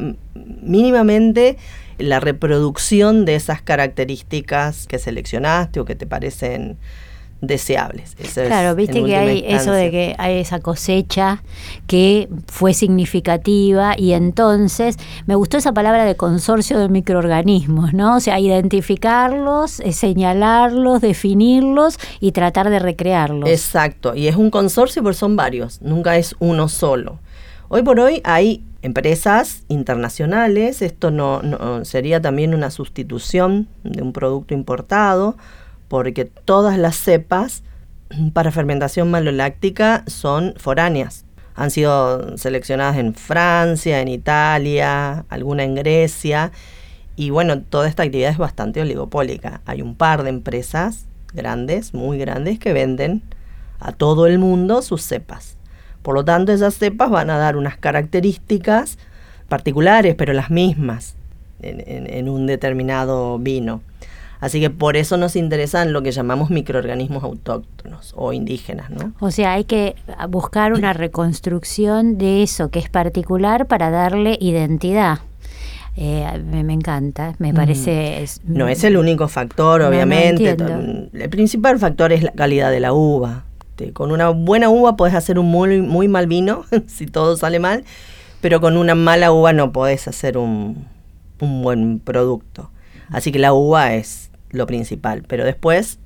mínimamente, 0.62 1.56
la 1.98 2.20
reproducción 2.20 3.24
de 3.24 3.34
esas 3.34 3.62
características 3.62 4.86
que 4.86 4.98
seleccionaste 4.98 5.80
o 5.80 5.84
que 5.84 5.94
te 5.94 6.06
parecen 6.06 6.76
deseables. 7.40 8.16
claro, 8.34 8.74
viste 8.74 9.04
que 9.04 9.16
hay 9.16 9.44
eso 9.46 9.72
de 9.72 9.90
que 9.90 10.14
hay 10.18 10.38
esa 10.38 10.60
cosecha 10.60 11.42
que 11.86 12.28
fue 12.46 12.72
significativa 12.72 13.94
y 13.96 14.12
entonces 14.12 14.96
me 15.26 15.34
gustó 15.34 15.58
esa 15.58 15.72
palabra 15.72 16.04
de 16.04 16.16
consorcio 16.16 16.78
de 16.78 16.88
microorganismos, 16.88 17.92
¿no? 17.92 18.16
O 18.16 18.20
sea, 18.20 18.40
identificarlos, 18.40 19.80
eh, 19.80 19.92
señalarlos, 19.92 21.00
definirlos 21.00 21.98
y 22.20 22.32
tratar 22.32 22.70
de 22.70 22.78
recrearlos. 22.78 23.48
Exacto, 23.48 24.14
y 24.14 24.28
es 24.28 24.36
un 24.36 24.50
consorcio 24.50 25.02
porque 25.02 25.18
son 25.18 25.36
varios, 25.36 25.82
nunca 25.82 26.16
es 26.16 26.34
uno 26.38 26.68
solo. 26.68 27.18
Hoy 27.68 27.82
por 27.82 28.00
hoy 28.00 28.20
hay 28.24 28.64
empresas 28.82 29.64
internacionales, 29.68 30.80
esto 30.80 31.10
no, 31.10 31.42
no 31.42 31.84
sería 31.84 32.22
también 32.22 32.54
una 32.54 32.70
sustitución 32.70 33.68
de 33.82 34.02
un 34.02 34.12
producto 34.12 34.54
importado, 34.54 35.36
porque 35.88 36.24
todas 36.24 36.78
las 36.78 36.96
cepas 36.96 37.62
para 38.32 38.52
fermentación 38.52 39.10
maloláctica 39.10 40.04
son 40.06 40.54
foráneas. 40.56 41.24
Han 41.54 41.70
sido 41.70 42.36
seleccionadas 42.36 42.96
en 42.96 43.14
Francia, 43.14 44.00
en 44.00 44.08
Italia, 44.08 45.24
alguna 45.28 45.64
en 45.64 45.74
Grecia. 45.74 46.52
Y 47.16 47.30
bueno, 47.30 47.62
toda 47.62 47.88
esta 47.88 48.02
actividad 48.02 48.30
es 48.30 48.38
bastante 48.38 48.80
oligopólica. 48.82 49.62
Hay 49.64 49.80
un 49.80 49.94
par 49.94 50.22
de 50.22 50.28
empresas 50.30 51.06
grandes, 51.32 51.94
muy 51.94 52.18
grandes, 52.18 52.58
que 52.58 52.72
venden 52.72 53.22
a 53.80 53.92
todo 53.92 54.26
el 54.26 54.38
mundo 54.38 54.82
sus 54.82 55.02
cepas. 55.02 55.56
Por 56.02 56.14
lo 56.14 56.24
tanto, 56.24 56.52
esas 56.52 56.74
cepas 56.74 57.10
van 57.10 57.30
a 57.30 57.38
dar 57.38 57.56
unas 57.56 57.76
características 57.76 58.98
particulares, 59.48 60.14
pero 60.14 60.32
las 60.32 60.50
mismas 60.50 61.16
en, 61.62 62.28
un 62.28 62.46
determinado 62.46 63.38
vino. 63.38 63.82
Así 64.40 64.60
que 64.60 64.70
por 64.70 64.96
eso 64.96 65.16
nos 65.16 65.36
interesan 65.36 65.92
lo 65.92 66.02
que 66.02 66.12
llamamos 66.12 66.50
microorganismos 66.50 67.24
autóctonos 67.24 68.12
o 68.16 68.32
indígenas, 68.32 68.90
¿no? 68.90 69.14
O 69.20 69.30
sea, 69.30 69.52
hay 69.52 69.64
que 69.64 69.96
buscar 70.28 70.72
una 70.72 70.92
reconstrucción 70.92 72.18
de 72.18 72.42
eso 72.42 72.70
que 72.70 72.78
es 72.78 72.90
particular 72.90 73.66
para 73.66 73.90
darle 73.90 74.36
identidad. 74.40 75.20
Eh, 75.98 76.26
me, 76.44 76.74
encanta, 76.74 77.34
me 77.38 77.52
mm. 77.52 77.56
parece... 77.56 78.24
no 78.44 78.68
es 78.68 78.84
el 78.84 78.98
único 78.98 79.28
factor, 79.28 79.80
obviamente. 79.80 80.50
el 80.50 81.30
principal 81.30 81.78
factor 81.78 82.12
es 82.12 82.22
la 82.22 82.32
calidad 82.32 82.70
de 82.70 82.80
la 82.80 82.92
uva. 82.92 83.44
con 83.94 84.12
una 84.12 84.28
buena 84.28 84.68
uva 84.68 84.96
puedes 84.96 85.14
hacer 85.14 85.38
un 85.38 85.46
muy, 85.46 85.80
muy 85.80 86.08
mal 86.08 86.26
vino, 86.26 86.66
si 86.86 87.06
todo 87.06 87.38
sale 87.38 87.60
mal, 87.60 87.84
pero 88.42 88.60
con 88.60 88.76
una 88.76 88.94
mala 88.94 89.32
uva 89.32 89.54
no 89.54 89.72
podés 89.72 90.06
hacer 90.06 90.36
un, 90.36 90.86
un 91.40 91.62
buen 91.62 91.98
producto. 91.98 92.70
Así 93.10 93.32
que 93.32 93.38
la 93.38 93.52
uva 93.52 93.94
es 93.94 94.30
lo 94.50 94.66
principal, 94.66 95.24
pero 95.26 95.44
después 95.44 95.98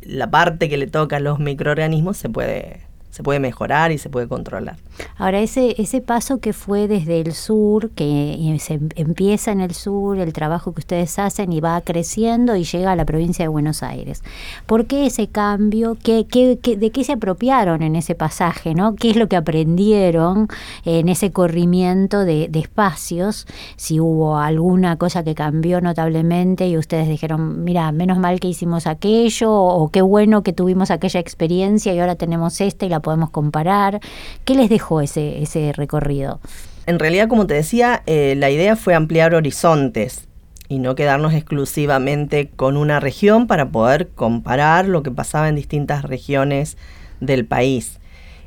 la 0.00 0.30
parte 0.30 0.68
que 0.68 0.76
le 0.76 0.86
toca 0.86 1.16
a 1.16 1.20
los 1.20 1.38
microorganismos 1.38 2.16
se 2.16 2.28
puede 2.28 2.87
se 3.10 3.22
puede 3.22 3.40
mejorar 3.40 3.92
y 3.92 3.98
se 3.98 4.10
puede 4.10 4.28
controlar. 4.28 4.76
Ahora, 5.16 5.40
ese, 5.40 5.80
ese 5.80 6.00
paso 6.00 6.38
que 6.38 6.52
fue 6.52 6.88
desde 6.88 7.20
el 7.20 7.32
sur, 7.32 7.90
que 7.90 8.56
se 8.60 8.80
empieza 8.96 9.52
en 9.52 9.60
el 9.60 9.74
sur, 9.74 10.18
el 10.18 10.32
trabajo 10.32 10.72
que 10.72 10.80
ustedes 10.80 11.18
hacen 11.18 11.52
y 11.52 11.60
va 11.60 11.80
creciendo 11.80 12.56
y 12.56 12.64
llega 12.64 12.92
a 12.92 12.96
la 12.96 13.04
provincia 13.04 13.44
de 13.44 13.48
Buenos 13.48 13.82
Aires. 13.82 14.22
¿Por 14.66 14.86
qué 14.86 15.06
ese 15.06 15.28
cambio? 15.28 15.96
¿Qué, 16.02 16.26
qué, 16.28 16.58
de 16.76 16.90
qué 16.90 17.04
se 17.04 17.12
apropiaron 17.12 17.82
en 17.82 17.96
ese 17.96 18.14
pasaje? 18.14 18.74
¿no? 18.74 18.94
¿Qué 18.94 19.10
es 19.10 19.16
lo 19.16 19.28
que 19.28 19.36
aprendieron 19.36 20.48
en 20.84 21.08
ese 21.08 21.30
corrimiento 21.32 22.24
de, 22.24 22.50
espacios? 22.58 23.46
Si 23.76 24.00
hubo 24.00 24.36
alguna 24.36 24.96
cosa 24.96 25.22
que 25.22 25.34
cambió 25.34 25.80
notablemente 25.80 26.68
y 26.68 26.76
ustedes 26.76 27.08
dijeron, 27.08 27.62
mira, 27.64 27.92
menos 27.92 28.18
mal 28.18 28.40
que 28.40 28.48
hicimos 28.48 28.86
aquello, 28.86 29.52
o 29.52 29.88
qué 29.90 30.02
bueno 30.02 30.42
que 30.42 30.52
tuvimos 30.52 30.90
aquella 30.90 31.20
experiencia 31.20 31.94
y 31.94 32.00
ahora 32.00 32.16
tenemos 32.16 32.60
esta 32.60 32.86
y 32.86 32.88
la 32.88 32.97
podemos 33.00 33.30
comparar. 33.30 34.00
¿Qué 34.44 34.54
les 34.54 34.68
dejó 34.68 35.00
ese, 35.00 35.42
ese 35.42 35.72
recorrido? 35.72 36.40
En 36.86 36.98
realidad, 36.98 37.28
como 37.28 37.46
te 37.46 37.54
decía, 37.54 38.02
eh, 38.06 38.34
la 38.36 38.50
idea 38.50 38.74
fue 38.74 38.94
ampliar 38.94 39.34
horizontes 39.34 40.26
y 40.68 40.78
no 40.78 40.94
quedarnos 40.94 41.34
exclusivamente 41.34 42.48
con 42.48 42.76
una 42.76 43.00
región 43.00 43.46
para 43.46 43.70
poder 43.70 44.08
comparar 44.08 44.86
lo 44.86 45.02
que 45.02 45.10
pasaba 45.10 45.48
en 45.48 45.56
distintas 45.56 46.02
regiones 46.02 46.76
del 47.20 47.46
país. 47.46 47.98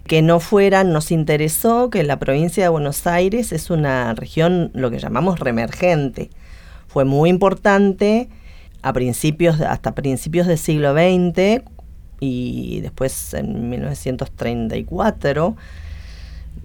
Que 0.06 0.22
no 0.22 0.40
fuera, 0.40 0.84
nos 0.84 1.12
interesó 1.12 1.90
que 1.90 2.04
la 2.04 2.20
provincia 2.20 2.64
de 2.64 2.70
Buenos 2.70 3.06
Aires 3.08 3.52
es 3.52 3.70
una 3.70 4.14
región, 4.14 4.72
lo 4.74 4.90
que 4.92 5.00
llamamos 5.00 5.40
reemergente. 5.40 6.30
Fue 6.88 7.06
muy 7.06 7.30
importante 7.30 8.30
a 8.82 8.94
principios, 8.94 9.62
hasta 9.62 9.94
principios 9.94 10.48
del 10.48 10.58
siglo 10.58 10.94
XX, 10.94 11.64
y 12.22 12.80
después 12.82 13.34
en 13.34 13.70
1934 13.72 15.56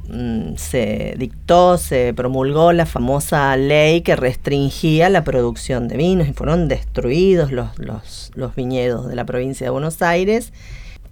mm, 0.08 0.54
se 0.56 1.14
dictó, 1.18 1.78
se 1.78 2.12
promulgó 2.14 2.72
la 2.72 2.84
famosa 2.84 3.56
ley 3.56 4.02
que 4.02 4.14
restringía 4.16 5.08
la 5.08 5.24
producción 5.24 5.88
de 5.88 5.96
vinos 5.96 6.28
y 6.28 6.34
fueron 6.34 6.68
destruidos 6.68 7.50
los, 7.52 7.76
los, 7.78 8.30
los 8.34 8.54
viñedos 8.54 9.08
de 9.08 9.16
la 9.16 9.24
provincia 9.24 9.66
de 9.66 9.70
Buenos 9.70 10.02
Aires 10.02 10.52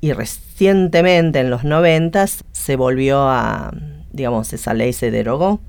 y 0.02 0.12
recientemente 0.12 1.40
en 1.40 1.48
los 1.48 1.64
90 1.64 2.26
se 2.52 2.76
volvió 2.76 3.22
a, 3.22 3.72
digamos, 4.12 4.52
esa 4.52 4.74
ley 4.74 4.92
se 4.92 5.10
derogó 5.10 5.60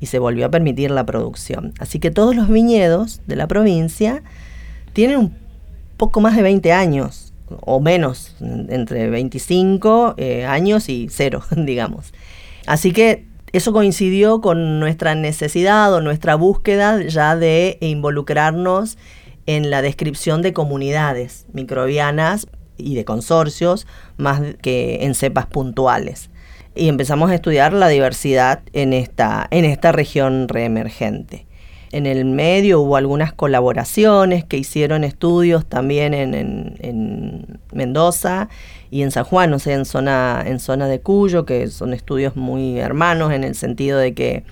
y 0.00 0.06
se 0.06 0.18
volvió 0.18 0.46
a 0.46 0.50
permitir 0.50 0.90
la 0.90 1.04
producción. 1.04 1.74
Así 1.78 1.98
que 1.98 2.10
todos 2.10 2.34
los 2.34 2.48
viñedos 2.48 3.20
de 3.26 3.36
la 3.36 3.46
provincia 3.46 4.22
tienen 4.94 5.18
un 5.18 5.36
poco 5.98 6.22
más 6.22 6.34
de 6.34 6.42
20 6.42 6.72
años 6.72 7.31
o 7.60 7.80
menos, 7.80 8.34
entre 8.40 9.10
25 9.10 10.14
eh, 10.16 10.44
años 10.44 10.88
y 10.88 11.08
cero, 11.10 11.42
digamos. 11.56 12.12
Así 12.66 12.92
que 12.92 13.26
eso 13.52 13.72
coincidió 13.72 14.40
con 14.40 14.80
nuestra 14.80 15.14
necesidad 15.14 15.92
o 15.92 16.00
nuestra 16.00 16.34
búsqueda 16.36 17.02
ya 17.02 17.36
de 17.36 17.76
involucrarnos 17.80 18.96
en 19.46 19.70
la 19.70 19.82
descripción 19.82 20.40
de 20.42 20.52
comunidades 20.52 21.46
microbianas 21.52 22.46
y 22.78 22.94
de 22.94 23.04
consorcios 23.04 23.86
más 24.16 24.40
que 24.62 25.04
en 25.04 25.14
cepas 25.14 25.46
puntuales. 25.46 26.30
Y 26.74 26.88
empezamos 26.88 27.30
a 27.30 27.34
estudiar 27.34 27.74
la 27.74 27.88
diversidad 27.88 28.62
en 28.72 28.94
esta, 28.94 29.46
en 29.50 29.66
esta 29.66 29.92
región 29.92 30.48
reemergente 30.48 31.46
en 31.92 32.06
el 32.06 32.24
medio 32.24 32.80
hubo 32.80 32.96
algunas 32.96 33.32
colaboraciones 33.32 34.44
que 34.44 34.56
hicieron 34.56 35.04
estudios 35.04 35.66
también 35.66 36.14
en, 36.14 37.60
Mendoza 37.72 38.48
y 38.90 39.02
en 39.02 39.10
San 39.10 39.24
Juan, 39.24 39.52
o 39.54 39.58
sea, 39.58 39.74
en 39.74 39.86
zona, 39.86 40.42
en 40.44 40.60
zona 40.60 40.86
de 40.86 41.00
Cuyo, 41.00 41.46
que 41.46 41.68
son 41.68 41.94
estudios 41.94 42.36
muy 42.36 42.78
hermanos 42.78 43.32
en 43.32 43.44
el 43.44 43.54
sentido 43.54 43.98
de 43.98 44.12
que 44.12 44.44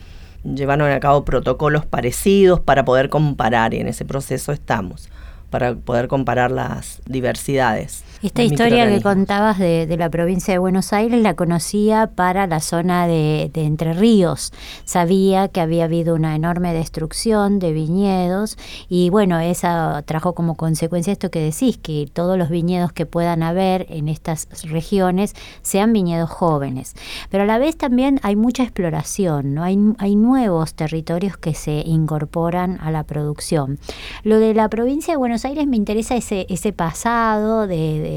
llevaron 0.43 0.91
a 0.91 1.01
cabo 1.01 1.25
protocolos 1.25 1.85
parecidos 1.85 2.61
para 2.61 2.85
poder 2.85 3.11
comparar 3.11 3.75
y 3.75 3.79
en 3.79 3.89
ese 3.89 4.07
proceso 4.07 4.53
estamos 4.53 5.11
para 5.51 5.75
poder 5.75 6.09
comparar 6.09 6.51
las 6.51 7.03
diversidades. 7.07 8.05
Esta 8.23 8.43
historia 8.43 8.87
que 8.87 9.01
contabas 9.01 9.59
de, 9.59 9.97
la 9.99 10.11
provincia 10.11 10.53
de 10.53 10.59
Buenos 10.59 10.93
Aires 10.93 11.23
la 11.23 11.33
conocía 11.33 12.07
para 12.15 12.47
la 12.47 12.61
zona 12.61 13.07
de, 13.07 13.51
Entre 13.55 13.95
Ríos. 13.95 14.53
Sabía 14.85 15.49
que 15.49 15.63
había 15.63 15.85
habido 15.85 16.15
una 16.15 16.37
enorme 16.37 16.75
destrucción 16.75 17.59
de 17.59 17.73
viñedos 17.73 18.59
y 18.91 19.09
bueno, 19.09 19.41
esa 19.41 20.03
trajo 20.05 20.35
como 20.35 20.57
consecuencia 20.57 21.15
esto 21.15 21.31
que 21.31 21.41
decís, 21.41 21.79
que 21.79 22.11
todos 22.13 22.37
los 22.37 22.51
viñedos 22.51 22.93
que 22.93 23.07
puedan 23.07 23.43
haber 23.43 23.87
en 23.89 24.09
estas 24.09 24.49
regiones 24.65 25.35
sean 25.63 25.95
viñedos 25.95 26.29
jóvenes. 26.29 26.97
Pero 27.31 27.45
a 27.45 27.47
la 27.47 27.57
vez 27.57 27.79
también 27.79 28.21
hay 28.23 28.37
mucha 28.37 28.65
exploración, 28.65 29.55
¿no? 29.55 29.63
Hay, 29.63 29.79
hay 29.97 30.15
nuevos 30.15 30.75
territorios 30.75 31.39
que 31.39 31.55
se 31.55 31.85
incorporan 31.87 32.79
a 32.83 32.91
la 32.91 33.05
producción. 33.05 33.79
Lo 34.25 34.39
de 34.39 34.53
la 34.53 34.69
provincia 34.69 35.15
de 35.15 35.19
Buenos 35.19 35.47
Aires 35.47 35.67
me 35.67 35.79
interesa 35.79 36.17
ese, 36.17 36.45
ese 36.51 36.75
pasado 36.75 37.67
de 37.67 38.10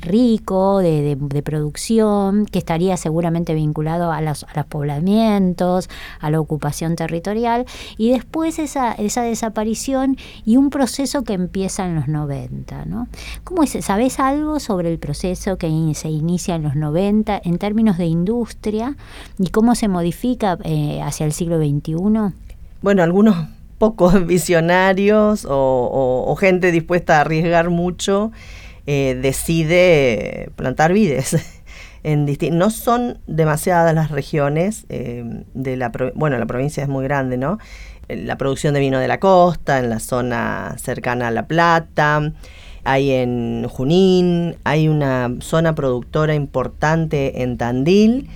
rico, 0.00 0.78
de, 0.78 1.16
producción, 1.44 2.46
que 2.46 2.58
estaría 2.58 2.96
seguramente 2.96 3.54
vinculado 3.54 4.12
a 4.12 4.20
los, 4.20 4.46
poblamientos, 4.68 5.88
a 6.20 6.30
la 6.30 6.40
ocupación 6.40 6.96
territorial, 6.96 7.66
y 7.96 8.10
después 8.10 8.58
esa, 8.58 8.92
esa 8.92 9.22
desaparición 9.22 10.16
y 10.44 10.56
un 10.56 10.70
proceso 10.70 11.24
que 11.24 11.34
empieza 11.34 11.86
en 11.86 11.94
los 11.94 12.08
90. 12.08 12.84
¿no? 12.86 13.08
¿Cómo 13.44 13.62
es? 13.62 13.76
¿Sabes 13.84 14.20
algo 14.20 14.60
sobre 14.60 14.90
el 14.90 14.98
proceso 14.98 15.56
que 15.56 15.68
se 15.94 16.08
inicia 16.08 16.54
en 16.54 16.62
los 16.62 16.76
90 16.76 17.40
en 17.44 17.58
términos 17.58 17.98
de 17.98 18.06
industria 18.06 18.96
y 19.38 19.48
cómo 19.48 19.74
se 19.74 19.88
modifica 19.88 20.58
eh, 20.64 21.00
hacia 21.02 21.26
el 21.26 21.32
siglo 21.32 21.58
XXI? 21.58 21.94
Bueno, 22.82 23.02
algunos 23.02 23.36
pocos 23.78 24.26
visionarios 24.26 25.46
o, 25.48 26.36
gente 26.38 26.70
dispuesta 26.70 27.18
a 27.18 27.20
arriesgar 27.22 27.70
mucho 27.70 28.32
eh, 28.90 29.18
decide 29.20 30.50
plantar 30.56 30.92
vides. 30.92 31.36
En 32.04 32.26
no 32.52 32.70
son 32.70 33.18
demasiadas 33.26 33.92
las 33.92 34.12
regiones 34.12 34.86
eh, 34.88 35.24
de 35.52 35.76
la 35.76 35.90
bueno 36.14 36.38
la 36.38 36.46
provincia 36.46 36.80
es 36.80 36.88
muy 36.88 37.02
grande 37.02 37.36
no 37.36 37.58
la 38.08 38.38
producción 38.38 38.72
de 38.72 38.78
vino 38.80 39.00
de 39.00 39.08
la 39.08 39.18
costa 39.18 39.80
en 39.80 39.90
la 39.90 39.98
zona 39.98 40.76
cercana 40.78 41.26
a 41.26 41.30
la 41.32 41.48
plata 41.48 42.32
hay 42.88 43.10
en 43.10 43.66
Junín, 43.68 44.56
hay 44.64 44.88
una 44.88 45.34
zona 45.40 45.74
productora 45.74 46.34
importante 46.34 47.42
en 47.42 47.58
Tandil, 47.58 48.30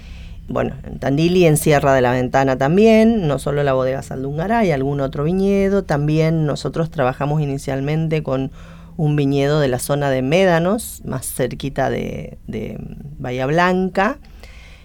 bueno, 0.48 0.74
en 0.84 0.98
Tandil 0.98 1.36
y 1.38 1.46
en 1.46 1.56
Sierra 1.56 1.94
de 1.94 2.02
la 2.02 2.12
Ventana 2.12 2.58
también, 2.58 3.26
no 3.26 3.38
solo 3.38 3.62
la 3.62 3.72
bodega 3.72 4.02
Saldungará, 4.02 4.58
hay 4.58 4.70
algún 4.70 5.00
otro 5.00 5.24
viñedo, 5.24 5.84
también 5.84 6.44
nosotros 6.44 6.90
trabajamos 6.90 7.40
inicialmente 7.40 8.22
con 8.22 8.50
un 8.96 9.16
viñedo 9.16 9.60
de 9.60 9.68
la 9.68 9.78
zona 9.78 10.10
de 10.10 10.22
Médanos, 10.22 11.02
más 11.04 11.26
cerquita 11.26 11.90
de, 11.90 12.38
de 12.46 12.78
Bahía 13.18 13.46
Blanca, 13.46 14.18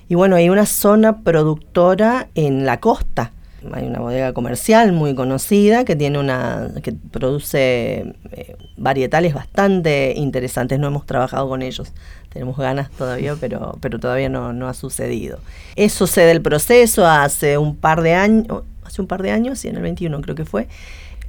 y 0.10 0.15
bueno, 0.15 0.38
hay 0.38 0.50
una 0.50 0.65
zona 0.65 1.22
productora 1.24 2.30
en 2.34 2.65
la 2.65 2.80
costa, 2.80 3.32
hay 3.74 3.86
una 3.86 4.00
bodega 4.00 4.34
comercial 4.34 4.93
muy 4.93 5.15
conocida 5.15 5.84
que 5.84 5.96
tiene 5.96 6.20
una 6.20 6.70
que 6.82 6.93
produce 6.93 8.13
eh, 8.32 8.56
varietales 8.78 9.34
bastante 9.34 10.13
interesantes. 10.15 10.80
No 10.80 10.88
hemos 10.88 11.06
trabajado 11.06 11.50
con 11.50 11.62
ellos, 11.62 11.91
tenemos 12.30 12.58
ganas 12.58 12.89
todavía, 12.91 13.36
pero 13.39 13.78
pero 13.82 14.00
todavía 14.00 14.30
no, 14.30 14.54
no 14.54 14.70
ha 14.70 14.74
sucedido. 14.74 15.39
Eso 15.76 16.08
se 16.08 16.30
el 16.32 16.41
proceso 16.41 17.06
hace 17.06 17.58
un 17.58 17.76
par 17.76 18.02
de 18.02 18.13
años, 18.13 18.63
hace 18.84 19.02
un 19.02 19.08
par 19.08 19.22
de 19.22 19.32
años, 19.32 19.60
sí, 19.60 19.67
en 19.67 19.76
el 19.76 19.82
21 19.82 20.22
creo 20.22 20.36
que 20.36 20.46
fue. 20.46 20.67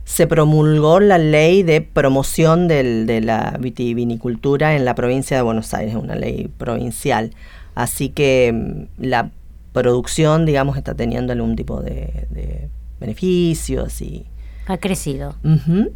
Se 0.08 0.26
promulgó 0.26 1.00
la 1.00 1.18
ley 1.18 1.62
de 1.62 1.82
promoción 1.82 2.66
del, 2.66 3.04
de 3.06 3.20
la 3.20 3.58
vitivinicultura 3.60 4.74
en 4.74 4.86
la 4.86 4.94
provincia 4.94 5.36
de 5.36 5.42
Buenos 5.42 5.74
Aires, 5.74 5.96
una 5.96 6.14
ley 6.14 6.48
provincial. 6.56 7.34
Así 7.74 8.08
que 8.08 8.50
mm, 8.54 9.04
la 9.04 9.30
producción, 9.74 10.46
digamos, 10.46 10.78
está 10.78 10.94
teniendo 10.94 11.34
algún 11.34 11.56
tipo 11.56 11.82
de, 11.82 12.70
beneficios 12.98 14.00
y... 14.00 14.24
Ha 14.68 14.76
crecido. 14.76 15.34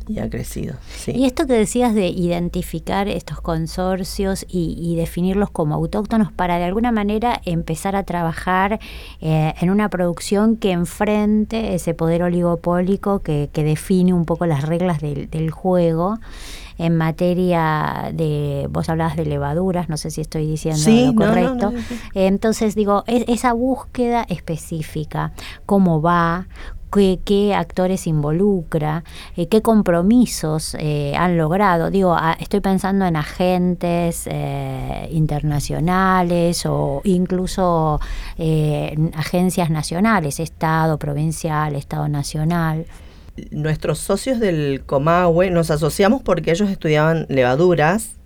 y 0.09 0.19
ha 0.19 0.29
crecido, 0.29 0.75
sí. 0.89 1.13
Y 1.15 1.27
esto 1.27 1.47
que 1.47 1.53
decías 1.53 1.95
de 1.95 2.09
identificar 2.09 3.07
estos 3.07 3.41
consorcios 3.41 4.47
y, 4.49 4.97
definirlos 4.97 5.51
como 5.51 5.75
autóctonos 5.75 6.33
para 6.33 6.59
de 6.59 6.65
alguna 6.65 6.93
manera 6.93 7.41
empezar 7.45 7.97
a 7.97 8.03
trabajar 8.03 8.81
eh, 9.21 9.55
en 9.61 9.71
una 9.71 9.89
producción 9.89 10.57
que 10.57 10.73
enfrente 10.73 11.75
ese 11.75 11.95
poder 11.95 12.23
oligopólico 12.23 13.21
que, 13.21 13.51
define 13.53 14.13
un 14.13 14.25
poco 14.25 14.47
las 14.47 14.63
reglas 14.67 15.01
del, 15.01 15.31
del 15.31 15.51
juego 15.51 16.19
en 16.79 16.97
materia 16.97 18.11
de, 18.13 18.67
vos 18.71 18.89
hablabas 18.89 19.17
de 19.17 19.25
levaduras, 19.25 19.89
no 19.89 19.97
sé 19.97 20.11
si 20.11 20.21
estoy 20.21 20.47
diciendo 20.47 21.13
lo 21.13 21.15
correcto. 21.15 21.73
Entonces 22.15 22.75
digo, 22.75 23.05
esa 23.07 23.53
búsqueda 23.53 24.25
específica, 24.29 25.33
cómo 25.67 26.03
va, 26.03 26.49
qué, 26.93 27.55
actores 27.57 28.07
involucra, 28.07 29.05
eh, 29.37 29.49
qué 29.49 29.63
compromisos 29.63 30.77
eh, 30.79 31.15
han 31.17 31.37
logrado. 31.37 31.91
Digo, 31.91 32.17
estoy 32.39 32.61
pensando 32.61 33.07
en 33.07 33.17
agentes 33.17 34.27
eh, 34.27 35.09
internacionales 35.11 36.65
o 36.67 37.01
incluso 37.05 38.01
agencias 39.15 39.71
nacionales, 39.71 40.41
Estado 40.41 40.99
provincial, 40.99 41.75
Estado 41.75 42.09
nacional 42.09 42.87
nuestros 43.51 43.99
socios 43.99 44.41
del 44.41 44.83
Comahue 44.85 45.51
nos 45.51 45.71
asociamos 45.71 46.21
porque 46.21 46.51
ellos 46.51 46.69
estudiaban 46.69 47.25
levaduras 47.31 48.17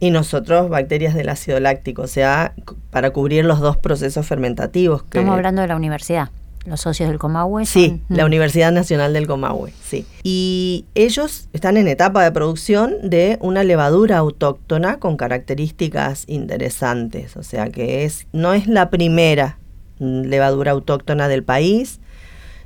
y 0.00 0.10
nosotros 0.10 0.68
bacterias 0.68 1.14
del 1.14 1.28
ácido 1.28 1.60
láctico, 1.60 2.02
o 2.02 2.06
sea, 2.08 2.54
para 2.90 3.10
cubrir 3.10 3.44
los 3.44 3.60
dos 3.60 3.76
procesos 3.76 4.26
fermentativos. 4.26 5.02
Estamos 5.04 5.36
hablando 5.36 5.62
de 5.62 5.68
la 5.68 5.76
universidad. 5.76 6.30
Los 6.66 6.80
socios 6.80 7.08
del 7.08 7.18
Comahue. 7.18 7.64
Sí, 7.64 8.02
la 8.08 8.24
mm. 8.24 8.26
Universidad 8.26 8.72
Nacional 8.72 9.12
del 9.12 9.26
Comahue, 9.28 9.72
sí. 9.82 10.04
Y 10.24 10.84
ellos 10.96 11.48
están 11.52 11.76
en 11.76 11.86
etapa 11.86 12.24
de 12.24 12.32
producción 12.32 13.08
de 13.08 13.38
una 13.40 13.62
levadura 13.62 14.18
autóctona 14.18 14.98
con 14.98 15.16
características 15.16 16.24
interesantes. 16.26 17.36
O 17.36 17.44
sea 17.44 17.70
que 17.70 18.04
es, 18.04 18.26
no 18.32 18.52
es 18.52 18.66
la 18.66 18.90
primera 18.90 19.58
levadura 19.98 20.72
autóctona 20.72 21.28
del 21.28 21.44
país, 21.44 22.00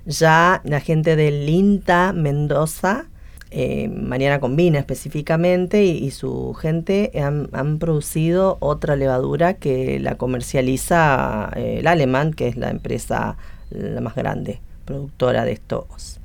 ya 0.07 0.63
la 0.65 0.81
gente 0.81 1.15
del 1.15 1.49
INTA 1.49 2.13
Mendoza, 2.13 3.07
eh, 3.51 3.89
Mariana 3.89 4.41
Combina 4.41 4.79
específicamente, 4.79 5.85
y, 5.85 6.11
su 6.11 6.55
gente 6.55 7.13
han, 7.21 7.79
producido 7.79 8.57
otra 8.61 8.97
levadura 8.97 9.55
que 9.55 10.01
la 10.01 10.17
comercializa 10.17 11.51
eh, 11.57 11.79
el 11.81 11.87
Alemán, 11.87 12.33
que 12.33 12.49
es 12.49 12.57
la 12.57 12.71
empresa 12.71 13.37
la 13.71 14.01
más 14.01 14.15
grande, 14.15 14.61
productora 14.85 15.45
de 15.45 15.53
estos, 15.53 16.21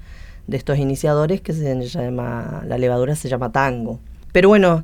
de 0.48 0.58
estos 0.58 0.78
iniciadores, 0.78 1.42
que 1.42 1.54
se 1.54 1.82
llama, 1.88 2.64
la 2.68 2.78
levadura 2.78 3.16
se 3.16 3.30
llama 3.30 3.52
Tango. 3.52 4.00
Pero 4.32 4.50
bueno, 4.50 4.84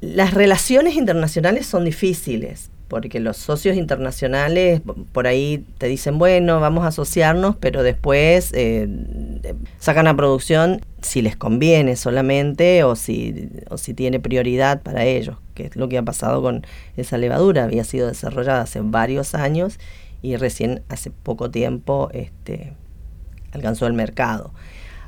las 0.00 0.34
relaciones 0.34 0.94
internacionales 0.94 1.66
son 1.66 1.84
difíciles 1.84 2.70
porque 2.88 3.20
los 3.20 3.36
socios 3.36 3.76
internacionales 3.76 4.80
por 5.12 5.26
ahí 5.26 5.64
te 5.76 5.86
dicen, 5.86 6.18
bueno, 6.18 6.58
vamos 6.58 6.84
a 6.84 6.88
asociarnos, 6.88 7.54
pero 7.56 7.82
después 7.82 8.50
eh, 8.54 8.88
sacan 9.78 10.06
a 10.06 10.16
producción 10.16 10.80
si 11.02 11.22
les 11.22 11.36
conviene 11.36 11.96
solamente 11.96 12.82
o 12.84 12.96
si, 12.96 13.50
o 13.68 13.76
si 13.76 13.92
tiene 13.92 14.20
prioridad 14.20 14.82
para 14.82 15.04
ellos, 15.04 15.36
que 15.54 15.66
es 15.66 15.76
lo 15.76 15.88
que 15.88 15.98
ha 15.98 16.02
pasado 16.02 16.42
con 16.42 16.66
esa 16.96 17.18
levadura, 17.18 17.64
había 17.64 17.84
sido 17.84 18.08
desarrollada 18.08 18.62
hace 18.62 18.80
varios 18.80 19.34
años 19.34 19.78
y 20.22 20.36
recién 20.36 20.82
hace 20.88 21.10
poco 21.10 21.50
tiempo 21.50 22.10
este, 22.12 22.74
alcanzó 23.52 23.86
el 23.86 23.92
mercado. 23.92 24.52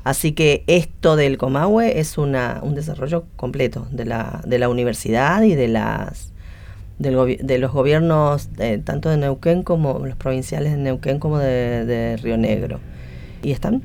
Así 0.03 0.31
que 0.31 0.63
esto 0.67 1.15
del 1.15 1.37
Comahue 1.37 1.99
es 1.99 2.17
una, 2.17 2.59
un 2.63 2.73
desarrollo 2.73 3.25
completo 3.35 3.87
de 3.91 4.05
la, 4.05 4.41
de 4.45 4.57
la 4.57 4.67
universidad 4.67 5.43
y 5.43 5.55
de 5.55 5.67
las 5.67 6.31
de 7.01 7.57
los 7.57 7.71
gobiernos 7.71 8.49
eh, 8.59 8.79
tanto 8.83 9.09
de 9.09 9.17
Neuquén 9.17 9.63
como 9.63 10.05
los 10.05 10.15
provinciales 10.17 10.73
de 10.73 10.77
Neuquén 10.77 11.17
como 11.17 11.39
de, 11.39 12.19
Río 12.21 12.37
Negro. 12.37 12.79
Y 13.41 13.51
están, 13.51 13.81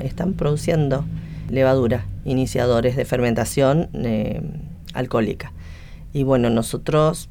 están 0.00 0.32
produciendo 0.32 1.04
levadura, 1.50 2.06
iniciadores 2.24 2.96
de 2.96 3.04
fermentación 3.04 3.90
eh, 3.92 4.40
alcohólica. 4.94 5.52
Y 6.14 6.22
bueno, 6.22 6.48
nosotros 6.48 7.28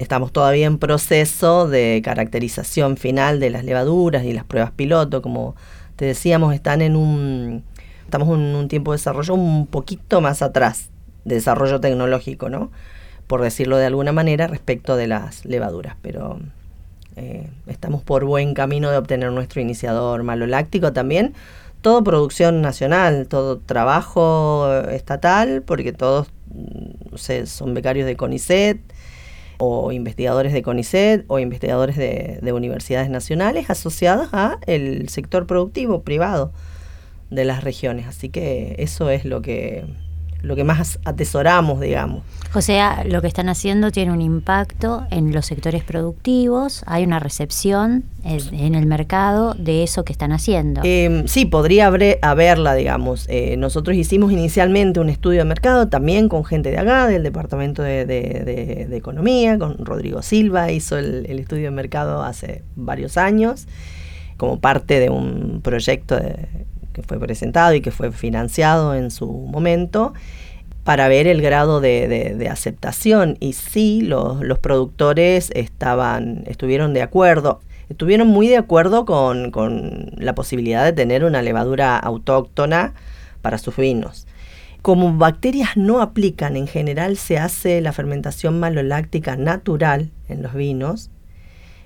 estamos 0.00 0.32
todavía 0.32 0.66
en 0.66 0.78
proceso 0.78 1.68
de 1.68 2.00
caracterización 2.02 2.96
final 2.96 3.38
de 3.38 3.50
las 3.50 3.64
levaduras 3.64 4.24
y 4.24 4.32
las 4.32 4.44
pruebas 4.44 4.72
piloto, 4.72 5.20
como 5.22 5.54
te 5.96 6.06
decíamos, 6.06 6.54
están 6.54 6.80
en 6.80 6.96
un 6.96 7.62
estamos 8.06 8.28
en 8.30 8.56
un 8.56 8.66
tiempo 8.66 8.90
de 8.90 8.96
desarrollo 8.96 9.34
un 9.34 9.66
poquito 9.66 10.20
más 10.20 10.42
atrás 10.42 10.88
de 11.24 11.36
desarrollo 11.36 11.80
tecnológico, 11.80 12.48
¿no? 12.48 12.70
por 13.26 13.42
decirlo 13.42 13.76
de 13.76 13.86
alguna 13.86 14.10
manera, 14.10 14.48
respecto 14.48 14.96
de 14.96 15.06
las 15.06 15.44
levaduras. 15.44 15.94
Pero 16.02 16.40
eh, 17.14 17.48
estamos 17.68 18.02
por 18.02 18.24
buen 18.24 18.54
camino 18.54 18.90
de 18.90 18.96
obtener 18.96 19.30
nuestro 19.30 19.60
iniciador 19.60 20.24
maloláctico 20.24 20.92
también. 20.92 21.34
Todo 21.80 22.02
producción 22.02 22.60
nacional, 22.60 23.28
todo 23.28 23.58
trabajo 23.58 24.82
estatal, 24.90 25.62
porque 25.62 25.92
todos 25.92 26.26
mm, 26.52 27.44
son 27.44 27.72
becarios 27.72 28.04
de 28.04 28.16
CONICET 28.16 28.80
o 29.62 29.92
investigadores 29.92 30.54
de 30.54 30.62
CONICET 30.62 31.24
o 31.28 31.38
investigadores 31.38 31.96
de, 31.96 32.38
de 32.40 32.52
universidades 32.52 33.10
nacionales 33.10 33.68
asociados 33.68 34.30
a 34.32 34.58
el 34.66 35.10
sector 35.10 35.46
productivo 35.46 36.02
privado 36.02 36.52
de 37.28 37.44
las 37.44 37.62
regiones. 37.62 38.06
Así 38.06 38.30
que 38.30 38.74
eso 38.78 39.10
es 39.10 39.26
lo 39.26 39.42
que 39.42 39.84
lo 40.42 40.56
que 40.56 40.64
más 40.64 40.98
atesoramos, 41.04 41.80
digamos. 41.80 42.22
O 42.52 42.62
sea, 42.62 43.04
lo 43.04 43.20
que 43.20 43.28
están 43.28 43.48
haciendo 43.48 43.92
tiene 43.92 44.12
un 44.12 44.20
impacto 44.20 45.06
en 45.10 45.32
los 45.32 45.46
sectores 45.46 45.84
productivos, 45.84 46.82
hay 46.86 47.04
una 47.04 47.20
recepción 47.20 48.04
en, 48.24 48.74
el 48.74 48.86
mercado 48.86 49.54
de 49.54 49.84
eso 49.84 50.04
que 50.04 50.12
están 50.12 50.32
haciendo. 50.32 50.80
Em, 50.82 51.26
sí, 51.28 51.44
podría 51.44 51.86
haberla, 52.22 52.74
digamos. 52.74 53.26
Eh, 53.28 53.56
nosotros 53.56 53.96
hicimos 53.96 54.32
inicialmente 54.32 54.98
un 54.98 55.10
estudio 55.10 55.38
de 55.38 55.44
mercado 55.44 55.88
también 55.88 56.28
con 56.28 56.44
gente 56.44 56.70
de 56.70 56.78
acá, 56.78 57.06
del 57.06 57.22
Departamento 57.22 57.82
de, 57.82 58.88
Economía, 58.92 59.58
con 59.58 59.78
Rodrigo 59.84 60.20
Silva, 60.20 60.72
hizo 60.72 60.98
el, 60.98 61.26
el, 61.28 61.38
estudio 61.38 61.64
de 61.64 61.70
mercado 61.70 62.22
hace 62.22 62.64
varios 62.74 63.16
años 63.16 63.66
como 64.36 64.58
parte 64.58 64.98
de 64.98 65.10
un 65.10 65.60
proyecto 65.62 66.16
de, 66.16 66.48
que 66.92 67.02
fue 67.02 67.18
presentado 67.18 67.74
y 67.74 67.80
que 67.80 67.90
fue 67.90 68.12
financiado 68.12 68.94
en 68.94 69.10
su 69.10 69.26
momento 69.26 70.12
para 70.84 71.08
ver 71.08 71.26
el 71.26 71.42
grado 71.42 71.80
de, 71.80 72.48
aceptación. 72.50 73.36
Y 73.40 73.52
sí, 73.52 74.02
los, 74.02 74.42
los, 74.42 74.58
productores 74.58 75.50
estaban, 75.54 76.44
estuvieron 76.46 76.94
de 76.94 77.02
acuerdo. 77.02 77.60
Estuvieron 77.88 78.28
muy 78.28 78.48
de 78.48 78.56
acuerdo 78.56 79.04
con, 79.04 79.50
con 79.50 80.12
la 80.16 80.34
posibilidad 80.34 80.84
de 80.84 80.92
tener 80.92 81.24
una 81.24 81.42
levadura 81.42 81.98
autóctona 81.98 82.94
para 83.42 83.58
sus 83.58 83.76
vinos. 83.76 84.26
Como 84.82 85.16
bacterias 85.16 85.76
no 85.76 86.00
aplican, 86.00 86.56
en 86.56 86.66
general 86.66 87.16
se 87.16 87.36
hace 87.36 87.80
la 87.80 87.92
fermentación 87.92 88.58
maloláctica 88.58 89.36
natural 89.36 90.10
en 90.28 90.42
los 90.42 90.54
vinos 90.54 91.10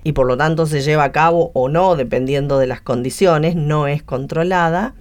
y 0.05 0.13
por 0.13 0.27
lo 0.27 0.37
tanto 0.37 0.67
se 0.67 0.83
lleva 0.83 1.05
a 1.05 1.13
cabo 1.13 1.51
o 1.55 1.69
no, 1.69 1.97
dependiendo 1.97 2.59
de 2.59 2.67
las 2.67 2.83
condiciones, 2.83 3.57
no 3.57 3.89
es 3.89 4.03
controlada. 4.03 4.95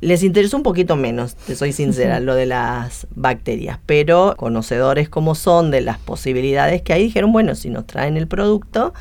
Les 0.00 0.22
interesó 0.22 0.56
un 0.56 0.62
poquito 0.62 0.96
menos, 0.96 1.34
te 1.34 1.56
soy 1.56 1.72
sincera, 1.72 2.20
lo 2.20 2.34
de 2.34 2.46
las 2.46 3.08
bacterias, 3.14 3.80
pero 3.84 4.34
conocedores 4.36 5.08
como 5.08 5.34
son 5.34 5.70
de 5.70 5.80
las 5.80 5.98
posibilidades 5.98 6.82
que 6.82 6.92
hay, 6.92 7.02
dijeron, 7.02 7.32
bueno, 7.32 7.54
si 7.56 7.68
nos 7.68 7.86
traen 7.86 8.16
el 8.16 8.28
producto, 8.28 8.94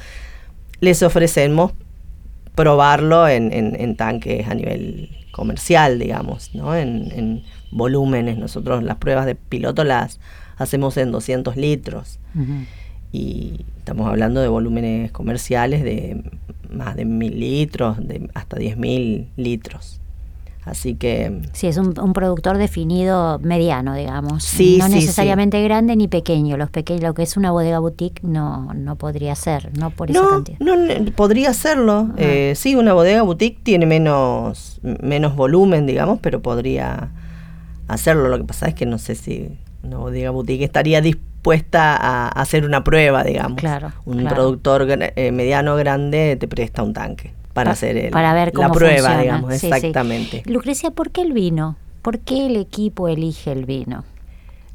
les 0.79 1.03
ofrecemos 1.03 1.73
probarlo 2.55 3.27
en, 3.27 3.95
tanques 3.95 4.47
a 4.47 4.55
nivel 4.55 5.09
comercial, 5.31 5.99
digamos, 5.99 6.53
¿no? 6.55 6.75
En, 6.75 7.43
volúmenes. 7.71 8.37
Nosotros 8.37 8.83
las 8.83 8.97
pruebas 8.97 9.25
de 9.25 9.33
piloto 9.33 9.83
las 9.83 10.19
hacemos 10.57 10.95
en 10.97 11.11
200 11.11 11.57
litros. 11.57 12.19
Y 13.13 13.65
estamos 13.77 14.09
hablando 14.09 14.41
de 14.41 14.49
volúmenes 14.49 15.11
comerciales 15.11 15.83
de 15.83 16.21
más 16.73 16.95
de 16.95 17.05
mil 17.05 17.39
litros, 17.39 17.97
de 18.05 18.29
hasta 18.33 18.57
10.000 18.57 19.27
litros. 19.37 20.01
Así 20.65 20.95
que... 20.95 21.41
Sí, 21.51 21.67
es 21.67 21.77
un, 21.77 21.93
productor 22.13 22.57
definido 22.57 23.37
mediano, 23.39 23.95
digamos. 23.95 24.43
Sí, 24.43 24.77
no 24.79 24.87
necesariamente 24.87 25.61
grande 25.61 25.95
ni 25.97 26.07
pequeño. 26.07 26.55
Los 26.55 26.69
pequeños, 26.69 27.03
lo 27.03 27.13
que 27.13 27.23
es 27.23 27.35
una 27.35 27.51
bodega 27.51 27.79
boutique 27.79 28.21
no, 28.23 28.73
no 28.73 28.95
podría 28.95 29.35
ser, 29.35 29.77
no 29.77 29.89
por 29.89 30.09
esa 30.09 30.25
cantidad. 30.25 30.59
No, 30.59 31.11
podría 31.15 31.53
serlo. 31.53 32.11
Eh, 32.17 32.53
sí, 32.55 32.75
una 32.75 32.93
bodega 32.93 33.23
boutique 33.23 33.59
tiene 33.61 33.85
menos, 33.85 34.79
menos 34.81 35.35
volumen, 35.35 35.85
digamos, 35.85 36.19
pero 36.21 36.41
podría 36.41 37.11
hacerlo. 37.89 38.29
Lo 38.29 38.37
que 38.37 38.45
pasa 38.45 38.69
es 38.69 38.73
que 38.73 38.85
no 38.85 38.99
sé 38.99 39.15
si 39.15 39.57
una 39.83 39.97
bodega 39.97 40.31
boutique 40.31 40.63
estaría 40.63 41.01
dispuesta 41.01 41.95
a 41.95 42.29
hacer 42.29 42.65
una 42.65 42.83
prueba, 42.83 43.23
digamos. 43.23 43.59
Claro. 43.59 43.91
Un 44.05 44.25
productor 44.25 44.87
eh, 44.89 45.31
mediano 45.31 45.75
grande 45.75 46.37
te 46.39 46.47
presta 46.47 46.83
un 46.83 46.93
tanque 46.93 47.33
para 47.53 47.71
hacer 47.71 47.97
el, 47.97 48.11
para 48.11 48.33
ver 48.33 48.55
la 48.55 48.71
prueba, 48.71 49.19
digamos, 49.19 49.53
exactamente. 49.53 50.43
Lucrecia, 50.45 50.91
¿por 50.91 51.11
qué 51.11 51.21
el 51.21 51.33
vino? 51.33 51.77
¿Por 52.01 52.19
qué 52.19 52.47
el 52.47 52.55
equipo 52.55 53.07
elige 53.07 53.51
el 53.51 53.65
vino? 53.65 54.03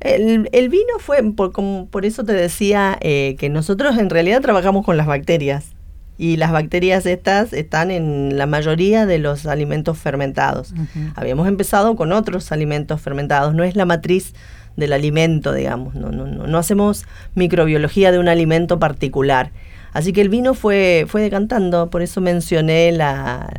El, 0.01 0.49
el 0.53 0.69
vino 0.69 0.99
fue, 1.01 1.23
por, 1.33 1.53
como, 1.53 1.87
por 1.87 2.05
eso 2.05 2.25
te 2.25 2.33
decía 2.33 2.97
eh, 3.01 3.35
que 3.39 3.49
nosotros 3.49 3.99
en 3.99 4.11
realidad 4.11 4.41
trabajamos 4.41 4.85
con 4.85 4.97
las 4.97 5.07
bacterias 5.07 5.73
y 6.19 6.37
las 6.37 6.53
bacterias 6.53 7.07
estas 7.07 7.53
están 7.53 7.91
en 7.91 8.37
la 8.37 8.47
mayoría 8.47 9.07
de 9.07 9.19
los 9.19 9.47
alimentos 9.47 9.99
fermentados. 9.99 10.75
Habíamos 11.15 11.47
empezado 11.47 11.95
con 11.95 12.13
otros 12.13 12.51
alimentos 12.51 13.01
fermentados, 13.01 13.55
no 13.55 13.63
es 13.63 13.77
la 13.77 13.85
matriz 13.85 14.35
del 14.79 14.93
alimento, 14.93 15.53
digamos, 15.53 15.95
no, 15.97 16.13
no, 16.13 16.25
no, 16.25 16.59
hacemos 16.59 17.05
microbiología 17.35 18.13
de 18.13 18.19
un 18.21 18.29
alimento 18.29 18.79
particular. 18.79 19.51
Así 19.93 20.13
que 20.13 20.21
el 20.21 20.29
vino 20.29 20.55
fue, 20.55 21.07
fue 21.09 21.21
decantando, 21.21 21.91
por 21.91 22.03
eso 22.03 22.21
mencioné 22.21 22.93
la, 22.93 23.51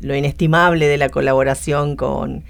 lo 0.00 0.16
inestimable 0.16 0.86
de 0.86 0.96
la 0.96 1.10
colaboración 1.10 1.94
con, 1.96 2.44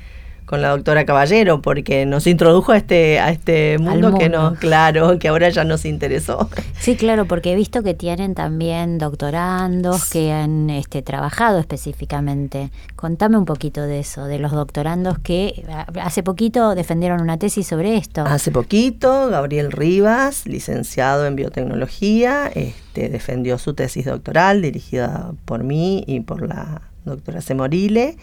con 0.46 0.62
la 0.62 0.68
doctora 0.68 1.04
Caballero, 1.04 1.60
porque 1.60 2.06
nos 2.06 2.28
introdujo 2.28 2.70
a 2.70 2.76
este, 2.76 3.18
a 3.18 3.30
este 3.30 3.78
mundo, 3.78 4.14
que 4.14 4.28
no, 4.28 4.54
claro, 4.54 5.18
que 5.18 5.26
ahora 5.26 5.48
ya 5.48 5.64
nos 5.64 5.84
interesó. 5.84 6.48
Sí, 6.78 6.94
claro, 6.94 7.26
porque 7.26 7.52
he 7.52 7.56
visto 7.56 7.82
que 7.82 7.94
tienen 7.94 8.34
también 8.34 8.98
doctorandos 8.98 10.08
que 10.08 10.30
han 10.32 10.70
este, 10.70 11.02
trabajado 11.02 11.58
específicamente. 11.58 12.70
Contame 12.94 13.36
un 13.36 13.44
poquito 13.44 13.82
de 13.82 13.98
eso, 13.98 14.26
de 14.26 14.38
los 14.38 14.52
doctorandos 14.52 15.18
que 15.18 15.64
hace 16.00 16.22
poquito 16.22 16.76
defendieron 16.76 17.20
una 17.20 17.38
tesis 17.38 17.66
sobre 17.66 17.96
esto. 17.96 18.22
Hace 18.24 18.52
poquito, 18.52 19.28
Gabriel 19.28 19.72
Rivas, 19.72 20.46
licenciado 20.46 21.26
en 21.26 21.34
biotecnología, 21.34 22.46
este, 22.54 23.08
defendió 23.08 23.58
su 23.58 23.74
tesis 23.74 24.04
doctoral 24.04 24.62
dirigida 24.62 25.32
por 25.44 25.64
mí 25.64 26.04
y 26.06 26.20
por 26.20 26.48
la 26.48 26.82
doctora 27.04 27.40
Semorile 27.40 28.16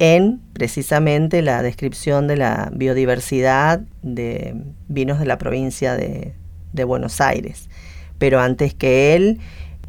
en 0.00 0.40
precisamente 0.54 1.42
la 1.42 1.62
descripción 1.62 2.26
de 2.26 2.38
la 2.38 2.70
biodiversidad 2.74 3.82
de 4.02 4.56
vinos 4.88 5.20
de 5.20 5.26
la 5.26 5.38
provincia 5.38 5.94
de, 5.94 6.34
Buenos 6.86 7.20
Aires. 7.20 7.68
Pero 8.18 8.40
antes 8.40 8.72
que 8.72 9.14
él, 9.14 9.38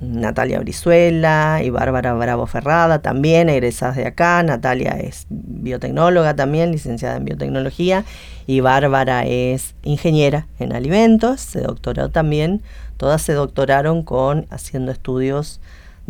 Natalia 0.01 0.59
Brizuela 0.59 1.61
y 1.63 1.69
Bárbara 1.69 2.13
Bravo 2.13 2.45
Ferrada, 2.45 3.01
también 3.01 3.47
egresadas 3.47 3.95
de 3.95 4.05
acá. 4.05 4.43
Natalia 4.43 4.99
es 4.99 5.25
biotecnóloga 5.29 6.35
también, 6.35 6.73
licenciada 6.73 7.15
en 7.15 7.23
biotecnología, 7.23 8.03
y 8.45 8.59
Bárbara 8.59 9.25
es 9.25 9.73
ingeniera 9.83 10.47
en 10.59 10.73
alimentos, 10.73 11.39
se 11.39 11.61
doctoró 11.61 12.09
también, 12.09 12.61
todas 12.97 13.21
se 13.21 13.31
doctoraron 13.31 14.03
con 14.03 14.45
haciendo 14.49 14.91
estudios 14.91 15.61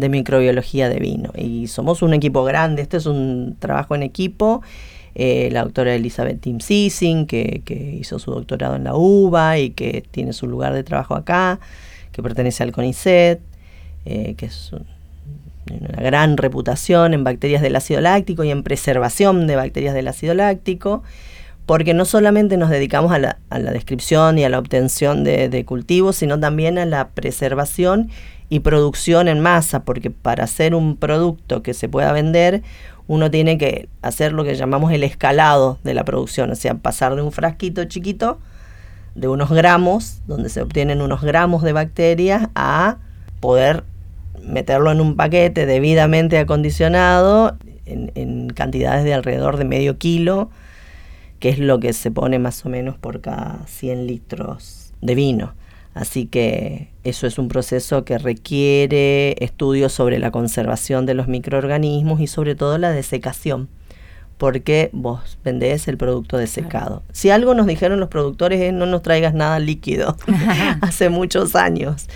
de 0.01 0.09
microbiología 0.09 0.89
de 0.89 0.99
vino. 0.99 1.31
Y 1.37 1.67
somos 1.67 2.01
un 2.01 2.13
equipo 2.13 2.43
grande, 2.43 2.81
este 2.81 2.97
es 2.97 3.05
un 3.05 3.55
trabajo 3.59 3.95
en 3.95 4.03
equipo. 4.03 4.61
Eh, 5.13 5.49
la 5.51 5.63
doctora 5.63 5.93
Elizabeth 5.93 6.41
Tim 6.41 6.59
Sissing, 6.59 7.27
que, 7.27 7.97
hizo 7.99 8.17
su 8.17 8.31
doctorado 8.31 8.75
en 8.75 8.85
la 8.85 8.95
UBA 8.95 9.59
y 9.59 9.69
que 9.71 10.03
tiene 10.09 10.33
su 10.33 10.47
lugar 10.47 10.73
de 10.73 10.83
trabajo 10.83 11.15
acá, 11.15 11.59
que 12.11 12.23
pertenece 12.23 12.63
al 12.63 12.71
CONICET, 12.71 13.39
eh, 14.05 14.35
que 14.35 14.45
es 14.47 14.71
una 14.71 16.01
gran 16.01 16.37
reputación 16.37 17.13
en 17.13 17.23
bacterias 17.23 17.61
del 17.61 17.75
ácido 17.75 18.01
láctico 18.01 18.43
y 18.43 18.51
en 18.51 18.63
preservación 18.63 19.47
de 19.47 19.55
bacterias 19.55 19.93
del 19.93 20.07
ácido 20.07 20.33
láctico, 20.33 21.03
porque 21.65 21.93
no 21.93 22.05
solamente 22.05 22.57
nos 22.57 22.69
dedicamos 22.69 23.11
a 23.11 23.19
la, 23.19 23.37
descripción 23.71 24.39
y 24.39 24.45
a 24.45 24.49
la 24.49 24.59
obtención 24.59 25.23
de 25.23 25.63
cultivos, 25.65 26.15
sino 26.15 26.39
también 26.39 26.77
a 26.79 26.85
la 26.85 27.09
preservación 27.09 28.09
y 28.51 28.59
producción 28.59 29.29
en 29.29 29.39
masa, 29.39 29.85
porque 29.85 30.11
para 30.11 30.43
hacer 30.43 30.75
un 30.75 30.97
producto 30.97 31.63
que 31.63 31.73
se 31.73 31.87
pueda 31.87 32.11
vender, 32.11 32.63
uno 33.07 33.31
tiene 33.31 33.57
que 33.57 33.87
hacer 34.01 34.33
lo 34.33 34.43
que 34.43 34.55
llamamos 34.55 34.91
el 34.91 35.05
escalado 35.05 35.79
de 35.85 35.93
la 35.93 36.03
producción, 36.03 36.51
o 36.51 36.55
sea, 36.55 36.75
pasar 36.75 37.15
de 37.15 37.21
un 37.21 37.31
frasquito 37.31 37.85
chiquito 37.85 38.39
de 39.15 39.29
unos 39.29 39.51
gramos, 39.51 40.21
donde 40.27 40.49
se 40.49 40.61
obtienen 40.61 41.01
unos 41.01 41.21
gramos 41.21 41.63
de 41.63 41.71
bacterias, 41.71 42.49
a 42.53 42.97
poder 43.39 43.85
meterlo 44.43 44.91
en 44.91 44.99
un 44.99 45.15
paquete 45.15 45.65
debidamente 45.65 46.37
acondicionado 46.37 47.55
en, 47.85 48.11
en, 48.15 48.49
cantidades 48.49 49.05
de 49.05 49.13
alrededor 49.13 49.55
de 49.55 49.63
medio 49.63 49.97
kilo, 49.97 50.49
que 51.39 51.47
es 51.47 51.57
lo 51.57 51.79
que 51.79 51.93
se 51.93 52.11
pone 52.11 52.37
más 52.37 52.65
o 52.65 52.69
menos 52.69 52.97
por 52.97 53.21
cada 53.21 53.65
100 53.67 54.07
litros 54.07 54.91
de 54.99 55.15
vino. 55.15 55.53
Así 55.93 56.25
que 56.25 56.89
eso 57.04 57.27
es 57.27 57.38
un 57.38 57.49
proceso 57.49 58.06
que 58.06 58.17
requiere 58.17 59.36
estudios 59.43 59.91
sobre 59.91 60.19
la 60.19 60.32
conservación 60.32 61.06
de 61.06 61.13
los 61.13 61.27
microorganismos 61.27 62.21
y 62.21 62.27
sobre 62.27 62.56
todo 62.56 62.77
la 62.77 62.91
desecación, 62.91 63.67
porque 64.38 64.89
vos 64.93 65.38
vendés 65.43 65.88
el 65.89 65.97
producto 65.97 66.38
desecado. 66.38 67.04
Si 67.12 67.30
algo 67.30 67.54
nos 67.56 67.67
dijeron 67.67 67.99
los 67.99 68.08
productores 68.08 68.62
es 68.62 68.73
no 68.73 68.86
nos 68.86 69.01
traigas 69.01 69.34
nada 69.34 69.60
líquido, 69.60 70.15
hace 70.82 71.10
muchos 71.10 71.56
años, 71.56 72.08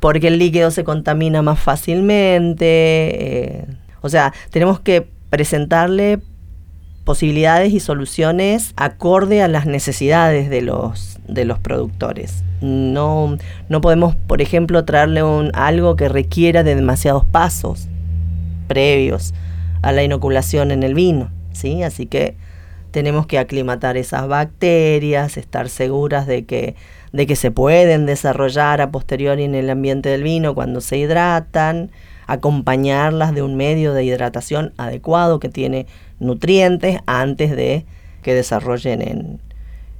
porque 0.00 0.28
el 0.28 0.38
líquido 0.38 0.70
se 0.70 0.84
contamina 0.84 1.40
más 1.40 1.58
fácilmente. 1.58 2.66
Eh, 2.66 3.66
o 4.02 4.10
sea, 4.10 4.34
tenemos 4.50 4.78
que 4.80 5.08
presentarle 5.30 6.20
posibilidades 7.06 7.72
y 7.72 7.78
soluciones 7.78 8.74
acorde 8.74 9.40
a 9.40 9.46
las 9.46 9.64
necesidades 9.64 10.50
de 10.50 10.60
los, 10.60 11.20
de 11.28 11.44
los 11.44 11.60
productores. 11.60 12.42
No, 12.60 13.38
no 13.68 13.80
podemos, 13.80 14.16
por 14.16 14.42
ejemplo, 14.42 14.84
traerle 14.84 15.22
un, 15.22 15.52
algo 15.54 15.94
que 15.94 16.08
requiera 16.08 16.64
de 16.64 16.74
demasiados 16.74 17.24
pasos 17.24 17.86
previos 18.66 19.34
a 19.82 19.92
la 19.92 20.02
inoculación 20.02 20.72
en 20.72 20.82
el 20.82 20.94
vino, 20.94 21.30
¿sí? 21.52 21.84
Así 21.84 22.06
que 22.06 22.34
tenemos 22.90 23.28
que 23.28 23.38
aclimatar 23.38 23.96
esas 23.96 24.26
bacterias, 24.26 25.36
estar 25.36 25.68
seguras 25.68 26.26
de 26.26 26.44
que, 26.44 26.74
de 27.12 27.26
que 27.28 27.36
se 27.36 27.52
pueden 27.52 28.06
desarrollar 28.06 28.80
a 28.80 28.90
posteriori 28.90 29.44
en 29.44 29.54
el 29.54 29.70
ambiente 29.70 30.08
del 30.08 30.24
vino 30.24 30.56
cuando 30.56 30.80
se 30.80 30.98
hidratan, 30.98 31.92
acompañarlas 32.26 33.34
de 33.34 33.42
un 33.42 33.56
medio 33.56 33.92
de 33.92 34.04
hidratación 34.04 34.72
adecuado 34.76 35.40
que 35.40 35.48
tiene 35.48 35.86
nutrientes 36.18 37.00
antes 37.06 37.54
de 37.54 37.86
que 38.22 38.34
desarrollen 38.34 39.02
en, 39.02 39.40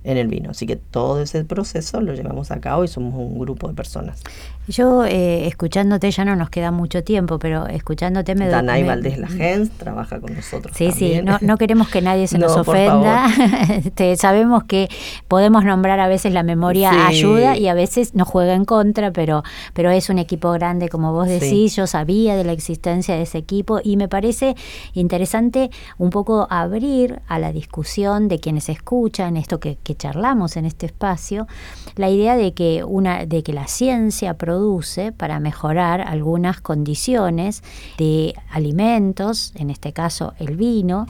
en 0.05 0.17
el 0.17 0.29
vino. 0.29 0.51
Así 0.51 0.67
que 0.67 0.77
todo 0.77 1.21
ese 1.21 1.45
proceso 1.45 2.01
lo 2.01 2.15
llevamos 2.15 2.51
a 2.51 2.61
cabo 2.61 2.85
y 2.85 2.89
somos 2.89 3.15
un 3.15 3.39
grupo 3.39 3.69
de 3.69 3.75
personas. 3.75 4.23
Yo, 4.69 5.05
eh, 5.05 5.47
escuchándote, 5.47 6.11
ya 6.11 6.25
no 6.25 6.35
nos 6.35 6.51
queda 6.51 6.73
mucho 6.73 7.05
tiempo, 7.05 7.39
pero 7.39 7.69
escuchándote 7.69 8.35
me 8.35 8.49
Danay 8.49 8.83
Valdés 8.83 9.17
Lagens 9.19 9.71
trabaja 9.71 10.19
con 10.21 10.35
nosotros. 10.35 10.77
Sí, 10.77 10.91
sí, 10.91 11.21
no, 11.23 11.39
no, 11.41 11.57
queremos 11.57 11.89
que 11.89 12.03
nadie 12.03 12.27
se 12.27 12.39
nos 12.41 12.57
ofenda. 12.57 13.29
este, 13.71 14.17
sabemos 14.17 14.65
que 14.65 14.89
podemos 15.29 15.65
nombrar 15.65 16.01
a 16.01 16.09
veces 16.09 16.33
la 16.33 16.43
memoria 16.43 17.07
ayuda 17.07 17.57
y 17.57 17.69
a 17.69 17.75
veces 17.75 18.17
nos 18.17 18.27
juega 18.27 18.55
en 18.55 18.65
contra, 18.65 19.13
pero, 19.13 19.45
pero 19.73 19.91
es 19.91 20.11
un 20.11 20.19
equipo 20.19 20.51
grande, 20.51 20.89
como 20.89 21.13
vos 21.13 21.29
decís. 21.29 21.77
Yo 21.77 21.87
sabía 21.87 22.37
de 22.37 22.43
la 22.43 22.53
existencia 22.53 23.15
de 23.15 23.23
ese 23.23 23.39
equipo 23.39 23.81
y 23.83 23.97
me 23.97 24.09
parece 24.09 24.57
interesante 24.95 25.71
un 25.99 26.11
poco 26.11 26.49
abrir 26.51 27.21
a 27.29 27.39
la 27.39 27.53
discusión 27.53 28.27
de 28.29 28.41
quienes 28.41 28.69
escuchan 28.69 29.37
esto 29.37 29.61
que, 29.61 29.79
que 29.83 29.95
charlamos 29.95 30.57
en 30.57 30.65
este 30.65 30.87
espacio, 30.87 31.47
la 31.95 32.11
idea 32.11 32.37
de 32.37 32.53
que, 32.53 32.83
una, 32.83 33.27
de 33.27 33.43
que 33.45 33.53
la 33.53 33.69
ciencia 33.69 34.35
produce 34.35 34.56
produce 34.57 35.13
para 35.13 35.39
mejorar 35.39 36.01
algunas 36.01 36.63
condiciones 36.63 37.63
de 37.99 38.35
alimentos, 38.51 39.53
en 39.57 39.69
este 39.69 39.93
caso 39.93 40.33
el 40.39 40.57
vino, 40.57 41.07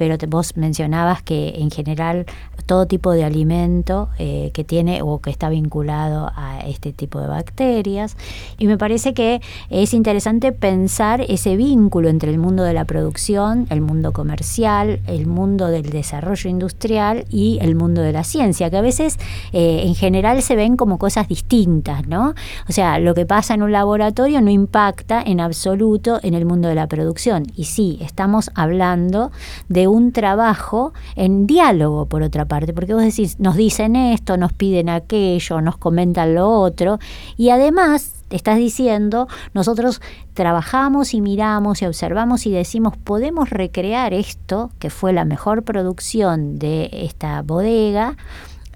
pero 0.00 0.16
vos 0.28 0.56
mencionabas 0.56 1.22
que 1.22 1.56
en 1.58 1.70
general 1.70 2.24
todo 2.64 2.86
tipo 2.86 3.12
de 3.12 3.22
alimento 3.22 4.08
eh, 4.18 4.50
que 4.54 4.64
tiene 4.64 5.02
o 5.02 5.20
que 5.20 5.28
está 5.28 5.50
vinculado 5.50 6.32
a 6.34 6.60
este 6.60 6.94
tipo 6.94 7.20
de 7.20 7.26
bacterias. 7.26 8.16
Y 8.56 8.66
me 8.66 8.78
parece 8.78 9.12
que 9.12 9.42
es 9.68 9.92
interesante 9.92 10.52
pensar 10.52 11.20
ese 11.20 11.54
vínculo 11.54 12.08
entre 12.08 12.30
el 12.30 12.38
mundo 12.38 12.62
de 12.62 12.72
la 12.72 12.86
producción, 12.86 13.66
el 13.68 13.82
mundo 13.82 14.14
comercial, 14.14 15.00
el 15.06 15.26
mundo 15.26 15.66
del 15.66 15.90
desarrollo 15.90 16.48
industrial 16.48 17.26
y 17.28 17.58
el 17.60 17.74
mundo 17.74 18.00
de 18.00 18.12
la 18.12 18.24
ciencia, 18.24 18.70
que 18.70 18.78
a 18.78 18.82
veces 18.82 19.18
eh, 19.52 19.82
en 19.84 19.94
general 19.94 20.40
se 20.40 20.56
ven 20.56 20.78
como 20.78 20.96
cosas 20.96 21.28
distintas, 21.28 22.06
¿no? 22.06 22.34
O 22.70 22.72
sea, 22.72 22.98
lo 23.00 23.12
que 23.12 23.26
pasa 23.26 23.52
en 23.52 23.62
un 23.62 23.72
laboratorio 23.72 24.40
no 24.40 24.48
impacta 24.48 25.20
en 25.20 25.40
absoluto 25.40 26.20
en 26.22 26.32
el 26.32 26.46
mundo 26.46 26.68
de 26.68 26.74
la 26.74 26.86
producción. 26.86 27.44
Y 27.54 27.64
sí, 27.64 27.98
estamos 28.00 28.50
hablando 28.54 29.30
de 29.68 29.89
un 29.90 30.12
trabajo 30.12 30.92
en 31.16 31.46
diálogo, 31.46 32.06
por 32.06 32.22
otra 32.22 32.46
parte, 32.46 32.72
porque 32.72 32.94
vos 32.94 33.02
decís, 33.02 33.38
nos 33.38 33.56
dicen 33.56 33.96
esto, 33.96 34.36
nos 34.36 34.52
piden 34.52 34.88
aquello, 34.88 35.60
nos 35.60 35.76
comentan 35.76 36.34
lo 36.34 36.48
otro, 36.48 36.98
y 37.36 37.50
además 37.50 38.14
estás 38.30 38.58
diciendo, 38.58 39.28
nosotros 39.54 40.00
trabajamos 40.34 41.14
y 41.14 41.20
miramos 41.20 41.82
y 41.82 41.86
observamos 41.86 42.46
y 42.46 42.50
decimos, 42.50 42.96
podemos 42.96 43.50
recrear 43.50 44.14
esto, 44.14 44.70
que 44.78 44.90
fue 44.90 45.12
la 45.12 45.24
mejor 45.24 45.64
producción 45.64 46.58
de 46.58 46.90
esta 46.92 47.42
bodega, 47.42 48.16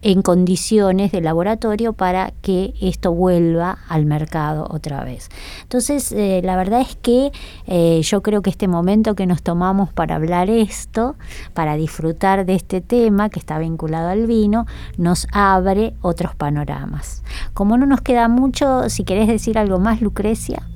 en 0.05 0.21
condiciones 0.21 1.12
de 1.12 1.23
laboratorio 1.23 1.95
para 1.95 2.33
que 2.43 2.75
esto 2.81 3.12
vuelva 3.12 3.79
al 3.88 4.05
mercado 4.05 4.69
otra 4.71 5.03
vez. 5.03 5.31
Entonces, 5.62 6.12
eh, 6.12 6.43
la 6.45 6.57
verdad 6.57 6.83
es 6.83 6.95
que 6.95 7.33
eh, 7.67 8.01
yo 8.03 8.23
creo 8.23 8.43
que 8.43 8.51
este 8.51 8.69
momento 8.69 9.14
que 9.14 9.27
nos 9.27 9.43
tomamos 9.43 9.93
para 9.95 10.17
hablar 10.17 10.51
esto, 10.51 11.17
para 11.55 11.77
disfrutar 11.77 12.45
de 12.45 12.55
este 12.55 12.83
tema 12.83 13.31
que 13.31 13.40
está 13.40 13.59
vinculado 13.59 14.11
al 14.11 14.27
vino, 14.27 14.67
nos 14.99 15.27
abre 15.33 15.95
otros 16.03 16.37
panoramas. 16.37 17.23
Como 17.55 17.79
no 17.79 17.87
nos 17.87 18.03
queda 18.03 18.29
mucho, 18.29 18.90
si 18.90 19.05
querés 19.05 19.27
decir 19.27 19.57
algo 19.57 19.79
más, 19.79 20.03
Lucrecia. 20.03 20.69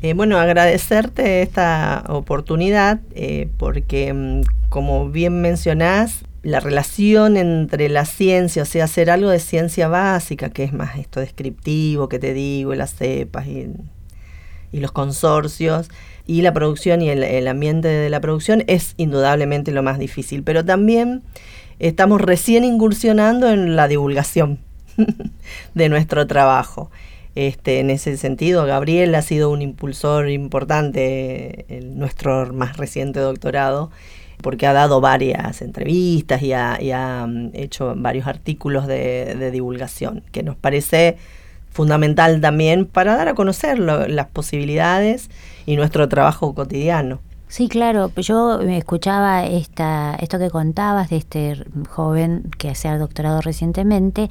Eh, 0.00 0.14
bueno, 0.14 0.38
agradecerte 0.38 1.42
esta 1.42 2.04
oportunidad 2.08 3.00
porque, 3.58 4.14
mm, 4.14 4.68
como 4.70 5.10
bien 5.10 5.42
mencionás, 5.42 6.24
la 6.46 6.60
relación 6.60 7.36
entre 7.36 7.88
la 7.88 8.04
ciencia, 8.04 8.62
o 8.62 8.66
sea, 8.66 8.84
hacer 8.84 9.10
algo 9.10 9.30
de 9.30 9.40
ciencia 9.40 9.88
básica, 9.88 10.48
que 10.50 10.62
es 10.62 10.72
más 10.72 10.96
esto 10.96 11.18
descriptivo 11.18 12.08
que 12.08 12.20
te 12.20 12.34
digo, 12.34 12.72
las 12.76 12.94
cepas 12.94 13.48
y, 13.48 13.66
los 14.70 14.92
consorcios, 14.92 15.88
y 16.24 16.42
la 16.42 16.52
producción 16.52 17.02
y 17.02 17.08
el, 17.08 17.48
ambiente 17.48 17.88
de 17.88 18.08
la 18.10 18.20
producción 18.20 18.62
es 18.68 18.94
indudablemente 18.96 19.72
lo 19.72 19.82
más 19.82 19.98
difícil. 19.98 20.44
Pero 20.44 20.64
también 20.64 21.24
estamos 21.80 22.20
recién 22.20 22.62
incursionando 22.62 23.50
en 23.50 23.74
la 23.74 23.88
divulgación 23.88 24.60
de 25.74 25.88
nuestro 25.88 26.28
trabajo. 26.28 26.92
Este, 27.34 27.80
en 27.80 27.90
ese 27.90 28.16
sentido, 28.16 28.66
Gabriel 28.66 29.16
ha 29.16 29.22
sido 29.22 29.50
un 29.50 29.62
impulsor 29.62 30.30
importante 30.30 31.66
en 31.76 31.98
nuestro 31.98 32.52
más 32.52 32.76
reciente 32.76 33.18
doctorado 33.18 33.90
porque 34.42 34.66
ha 34.66 34.72
dado 34.72 35.00
varias 35.00 35.62
entrevistas 35.62 36.42
y 36.42 36.52
ha, 36.52 37.26
mm, 37.26 37.50
hecho 37.54 37.94
varios 37.96 38.26
artículos 38.26 38.86
de, 38.86 39.50
divulgación, 39.50 40.22
que 40.32 40.42
nos 40.42 40.56
parece 40.56 41.16
fundamental 41.70 42.40
también 42.40 42.86
para 42.86 43.16
dar 43.16 43.28
a 43.28 43.34
conocer 43.34 43.78
las 43.78 44.26
posibilidades 44.28 45.30
y 45.66 45.76
nuestro 45.76 46.08
trabajo 46.08 46.54
cotidiano. 46.54 47.20
Sí, 47.48 47.68
claro. 47.68 48.10
Yo 48.16 48.60
escuchaba 48.60 49.46
esta, 49.46 50.16
esto 50.16 50.38
que 50.38 50.50
contabas 50.50 51.10
de 51.10 51.16
este 51.16 51.64
joven 51.88 52.50
que 52.58 52.74
se 52.74 52.88
ha 52.88 52.98
doctorado 52.98 53.40
recientemente 53.40 54.28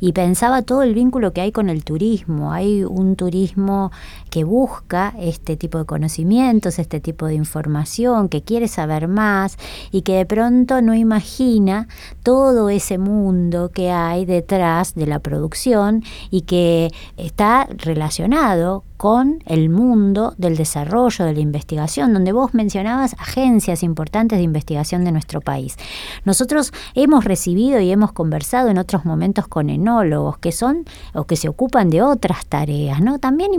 y 0.00 0.12
pensaba 0.12 0.60
todo 0.62 0.82
el 0.82 0.92
vínculo 0.92 1.32
que 1.32 1.40
hay 1.40 1.50
con 1.50 1.70
el 1.70 1.82
turismo. 1.82 2.52
Hay 2.52 2.84
un 2.84 3.16
turismo 3.16 3.90
que 4.28 4.44
busca 4.44 5.14
este 5.18 5.56
tipo 5.56 5.78
de 5.78 5.84
conocimientos, 5.84 6.78
este 6.78 7.00
tipo 7.00 7.26
de 7.26 7.34
información, 7.34 8.28
que 8.28 8.42
quiere 8.42 8.68
saber 8.68 9.08
más 9.08 9.58
y 9.90 10.02
que 10.02 10.14
de 10.14 10.26
pronto 10.26 10.80
no 10.82 10.94
imagina 10.94 11.88
todo 12.22 12.68
ese 12.70 12.98
mundo 12.98 13.70
que 13.70 13.90
hay 13.90 14.24
detrás 14.24 14.94
de 14.94 15.06
la 15.06 15.18
producción 15.18 16.02
y 16.30 16.42
que 16.42 16.90
está 17.16 17.66
relacionado 17.70 18.84
con 18.98 19.44
el 19.46 19.70
mundo 19.70 20.34
del 20.38 20.56
desarrollo, 20.56 21.24
de 21.24 21.32
la 21.32 21.38
investigación, 21.38 22.12
donde 22.12 22.32
vos 22.32 22.52
mencionabas 22.52 23.14
agencias 23.18 23.84
importantes 23.84 24.38
de 24.38 24.42
investigación 24.42 25.04
de 25.04 25.12
nuestro 25.12 25.40
país. 25.40 25.76
Nosotros 26.24 26.72
hemos 26.94 27.24
recibido 27.24 27.80
y 27.80 27.92
hemos 27.92 28.10
conversado 28.10 28.68
en 28.70 28.76
otros 28.76 29.04
momentos 29.04 29.46
con 29.46 29.70
enólogos 29.70 30.38
que 30.38 30.50
son 30.50 30.84
o 31.14 31.24
que 31.24 31.36
se 31.36 31.48
ocupan 31.48 31.90
de 31.90 32.02
otras 32.02 32.46
tareas, 32.46 33.00
¿no? 33.00 33.20
También 33.20 33.54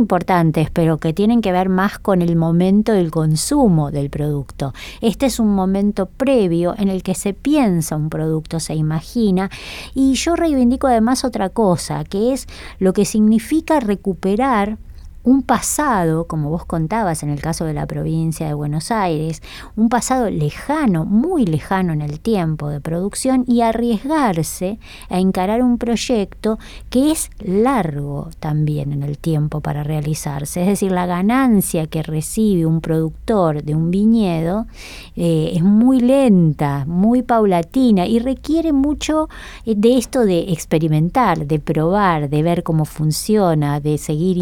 pero 0.73 0.97
que 0.97 1.13
tienen 1.13 1.41
que 1.41 1.51
ver 1.51 1.69
más 1.69 1.99
con 1.99 2.21
el 2.21 2.35
momento 2.35 2.91
del 2.91 3.11
consumo 3.11 3.91
del 3.91 4.09
producto. 4.09 4.73
Este 4.99 5.27
es 5.27 5.39
un 5.39 5.53
momento 5.55 6.07
previo 6.07 6.75
en 6.77 6.89
el 6.89 7.03
que 7.03 7.15
se 7.15 7.33
piensa 7.33 7.95
un 7.95 8.09
producto, 8.09 8.59
se 8.59 8.75
imagina, 8.75 9.49
y 9.93 10.13
yo 10.15 10.35
reivindico 10.35 10.87
además 10.87 11.23
otra 11.23 11.49
cosa, 11.49 12.03
que 12.03 12.33
es 12.33 12.47
lo 12.79 12.93
que 12.93 13.05
significa 13.05 13.79
recuperar 13.79 14.77
un 15.23 15.43
pasado, 15.43 16.25
como 16.25 16.49
vos 16.49 16.65
contabas 16.65 17.23
en 17.23 17.29
el 17.29 17.41
caso 17.41 17.65
de 17.65 17.73
la 17.73 17.85
provincia 17.85 18.47
de 18.47 18.53
Buenos 18.53 18.89
Aires, 18.91 19.41
un 19.75 19.89
pasado 19.89 20.29
lejano, 20.29 21.05
muy 21.05 21.45
lejano 21.45 21.93
en 21.93 22.01
el 22.01 22.19
tiempo 22.19 22.69
de 22.69 22.79
producción 22.79 23.43
y 23.47 23.61
arriesgarse 23.61 24.79
a 25.09 25.19
encarar 25.19 25.61
un 25.61 25.77
proyecto 25.77 26.57
que 26.89 27.11
es 27.11 27.29
largo 27.39 28.29
también 28.39 28.93
en 28.93 29.03
el 29.03 29.17
tiempo 29.17 29.61
para 29.61 29.83
realizarse. 29.83 30.61
Es 30.61 30.67
decir, 30.67 30.91
la 30.91 31.05
ganancia 31.05 31.87
que 31.87 32.01
recibe 32.01 32.65
un 32.65 32.81
productor 32.81 33.63
de 33.63 33.75
un 33.75 33.91
viñedo 33.91 34.67
eh, 35.15 35.51
es 35.53 35.63
muy 35.63 35.99
lenta, 35.99 36.85
muy 36.85 37.23
paulatina 37.23 38.05
y 38.05 38.19
requiere 38.19 38.71
mucho 38.71 39.29
eh, 39.65 39.75
de 39.75 39.97
esto 39.97 40.25
de 40.25 40.51
experimentar, 40.51 41.45
de 41.45 41.59
probar, 41.59 42.29
de 42.29 42.41
ver 42.41 42.63
cómo 42.63 42.85
funciona, 42.85 43.79
de 43.79 43.97
seguir 43.97 44.37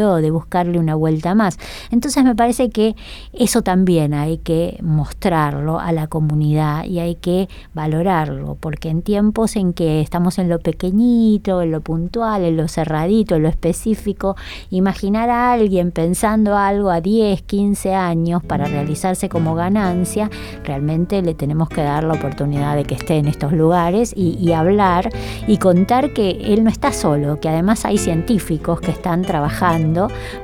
de 0.00 0.30
buscarle 0.30 0.78
una 0.78 0.94
vuelta 0.94 1.34
más. 1.34 1.58
Entonces 1.90 2.24
me 2.24 2.34
parece 2.34 2.70
que 2.70 2.96
eso 3.32 3.62
también 3.62 4.14
hay 4.14 4.38
que 4.38 4.78
mostrarlo 4.82 5.78
a 5.78 5.92
la 5.92 6.06
comunidad 6.06 6.84
y 6.84 7.00
hay 7.00 7.16
que 7.16 7.48
valorarlo, 7.74 8.56
porque 8.58 8.88
en 8.88 9.02
tiempos 9.02 9.56
en 9.56 9.72
que 9.72 10.00
estamos 10.00 10.38
en 10.38 10.48
lo 10.48 10.58
pequeñito, 10.58 11.62
en 11.62 11.70
lo 11.70 11.80
puntual, 11.80 12.44
en 12.44 12.56
lo 12.56 12.68
cerradito, 12.68 13.36
en 13.36 13.42
lo 13.42 13.48
específico, 13.48 14.36
imaginar 14.70 15.28
a 15.30 15.52
alguien 15.52 15.90
pensando 15.90 16.56
algo 16.56 16.90
a 16.90 17.00
10, 17.00 17.42
15 17.42 17.94
años 17.94 18.42
para 18.42 18.64
realizarse 18.64 19.28
como 19.28 19.54
ganancia, 19.54 20.30
realmente 20.64 21.22
le 21.22 21.34
tenemos 21.34 21.68
que 21.68 21.82
dar 21.82 22.04
la 22.04 22.14
oportunidad 22.14 22.76
de 22.76 22.84
que 22.84 22.94
esté 22.94 23.18
en 23.18 23.28
estos 23.28 23.52
lugares 23.52 24.14
y 24.16 24.52
hablar 24.52 25.10
y 25.46 25.58
contar 25.58 26.12
que 26.12 26.30
él 26.30 26.64
no 26.64 26.70
está 26.70 26.92
solo, 26.92 27.40
que 27.40 27.48
además 27.48 27.84
hay 27.84 27.98
científicos 27.98 28.80
que 28.80 28.90
están 28.90 29.22
trabajando 29.22 29.79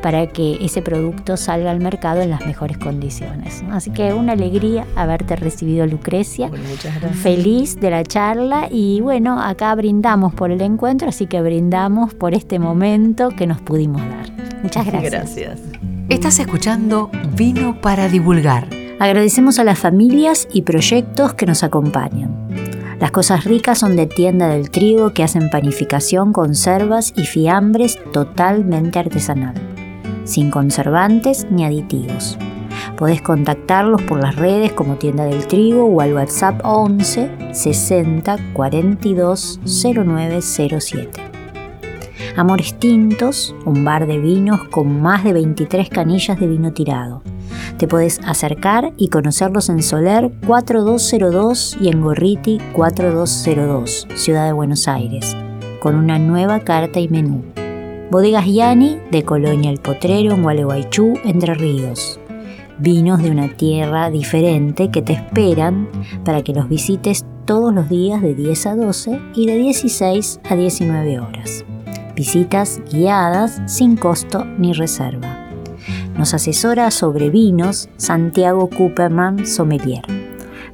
para 0.03 0.27
que 0.27 0.59
ese 0.65 0.83
producto 0.83 1.37
salga 1.37 1.71
al 1.71 1.81
mercado 1.81 2.21
en 2.23 2.31
las 2.31 2.45
mejores 2.47 2.79
condiciones. 2.79 3.65
Así 3.71 3.91
que 3.91 4.13
una 4.13 4.33
alegría 4.33 4.87
haberte 4.97 5.37
recibido, 5.37 5.87
Lucrecia. 5.87 6.51
Feliz 7.23 7.79
de 7.81 7.91
la 7.91 8.05
charla 8.05 8.69
y 8.71 9.01
bueno, 9.01 9.41
acá 9.41 9.75
brindamos 9.75 10.35
por 10.35 10.51
el 10.51 10.61
encuentro, 10.61 11.09
así 11.09 11.27
que 11.27 11.41
brindamos 11.41 12.15
por 12.15 12.35
este 12.35 12.59
momento 12.59 13.31
que 13.31 13.47
nos 13.47 13.61
pudimos 13.61 14.03
dar. 14.03 14.31
Muchas 14.63 14.87
gracias. 14.87 15.13
Gracias. 15.13 15.61
Estás 16.09 16.39
escuchando 16.39 17.11
Vino 17.35 17.81
para 17.81 18.09
Divulgar. 18.09 18.69
Agradecemos 18.99 19.59
a 19.59 19.65
las 19.65 19.79
familias 19.79 20.49
y 20.53 20.63
proyectos 20.63 21.35
que 21.35 21.47
nos 21.47 21.63
acompañan. 21.63 22.76
Las 23.01 23.11
cosas 23.11 23.45
ricas 23.45 23.79
son 23.79 23.95
de 23.95 24.07
tienda 24.07 24.49
del 24.49 24.71
trigo 24.71 25.13
que 25.13 25.23
hacen 25.23 25.51
panificación, 25.51 26.33
conservas 26.33 27.13
y 27.15 27.27
fiambres 27.27 27.99
totalmente 28.11 28.99
artesanal, 28.99 29.55
sin 30.25 30.51
conservantes 30.51 31.47
ni 31.51 31.67
aditivos. 31.67 32.39
Podés 32.97 33.21
contactarlos 33.21 34.01
por 34.03 34.23
las 34.23 34.37
redes 34.37 34.73
como 34.73 34.97
Tienda 34.97 35.27
del 35.27 35.47
Trigo 35.47 35.85
o 35.85 36.01
al 36.01 36.15
WhatsApp 36.15 36.63
11 36.65 37.53
60 37.53 38.39
42 38.55 39.61
0907. 39.63 41.11
Amores 42.35 42.79
Tintos, 42.79 43.55
un 43.67 43.85
bar 43.85 44.07
de 44.07 44.19
vinos 44.19 44.69
con 44.69 45.03
más 45.03 45.23
de 45.23 45.35
23 45.35 45.91
canillas 45.91 46.41
de 46.41 46.47
vino 46.47 46.73
tirado 46.73 47.23
te 47.79 47.89
puedes 47.89 48.21
acercar 48.25 48.93
y 48.97 49.09
conocerlos 49.09 49.69
en 49.69 49.83
Soler 49.83 50.31
4202 50.47 51.77
y 51.81 51.89
en 51.89 52.03
Gorriti 52.03 52.59
4202, 52.73 54.09
Ciudad 54.15 54.47
de 54.47 54.53
Buenos 54.53 54.89
Aires, 54.89 55.37
con 55.81 55.97
una 55.97 56.19
nueva 56.19 56.61
carta 56.61 57.01
y 57.01 57.09
menú. 57.09 57.45
Bodegas 58.11 58.47
Yani 58.47 59.01
de 59.11 59.25
Colonia 59.25 59.71
El 59.71 59.81
Potrero 59.81 60.35
en 60.35 60.43
Gualeguaychú, 60.43 61.15
Entre 61.25 61.55
Ríos. 61.55 62.21
Vinos 62.79 63.23
de 63.23 63.31
una 63.31 63.49
tierra 63.49 64.11
diferente 64.11 64.91
que 64.91 65.03
te 65.03 65.15
esperan 65.15 65.89
para 66.25 66.43
que 66.43 66.53
los 66.53 66.69
visites 66.69 67.25
todos 67.47 67.73
los 67.73 67.89
días 67.89 68.21
de 68.23 68.35
10 68.35 68.67
a 68.67 68.77
12 68.77 69.21
y 69.35 69.47
de 69.47 69.57
16 69.57 70.41
a 70.49 70.55
19 70.55 71.21
horas. 71.21 71.65
Visitas 72.15 72.81
guiadas 72.91 73.61
sin 73.67 73.97
costo 73.97 74.45
ni 74.45 74.73
reserva. 74.73 75.46
Nos 76.19 76.33
asesora 76.33 76.91
sobre 76.91 77.29
vinos 77.29 77.91
Santiago 77.99 78.71
Cooperman 78.71 79.47
Sommelier. 79.47 80.03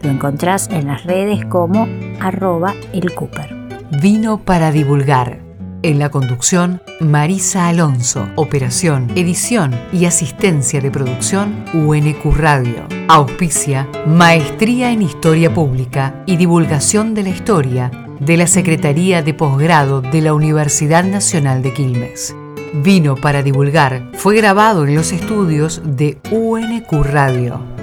Lo 0.03 0.11
encontrás 0.11 0.69
en 0.71 0.87
las 0.87 1.05
redes 1.05 1.45
como 1.47 1.89
arroba 2.21 2.75
el 2.93 3.13
Cooper. 3.15 3.55
Vino 4.01 4.39
para 4.45 4.71
divulgar. 4.71 5.41
En 5.83 5.99
la 5.99 6.11
conducción, 6.11 6.81
Marisa 7.01 7.67
Alonso. 7.67 8.29
Operación, 8.37 9.11
edición 9.17 9.73
y 9.93 10.05
asistencia 10.05 10.81
de 10.81 10.93
producción, 10.93 11.65
UNQ 11.75 12.37
Radio. 12.37 12.87
Auspicia, 13.09 13.89
Maestría 14.07 14.93
en 14.93 15.03
Historia 15.03 15.53
Pública 15.53 16.23
y 16.25 16.37
Divulgación 16.37 17.15
de 17.15 17.25
la 17.25 17.31
Historia 17.31 17.91
de 18.21 18.37
la 18.37 18.47
Secretaría 18.47 19.23
de 19.23 19.35
Posgrado 19.35 20.03
de 20.03 20.21
la 20.21 20.35
Universidad 20.35 21.03
Nacional 21.03 21.63
de 21.63 21.75
Quilmes. 21.75 22.37
Vino 22.75 23.17
para 23.17 23.43
divulgar 23.43 24.09
fue 24.15 24.35
grabado 24.35 24.87
en 24.87 24.95
los 24.95 25.13
estudios 25.13 25.83
de 25.85 26.19
UNQ 26.31 26.91
Radio. 27.05 27.82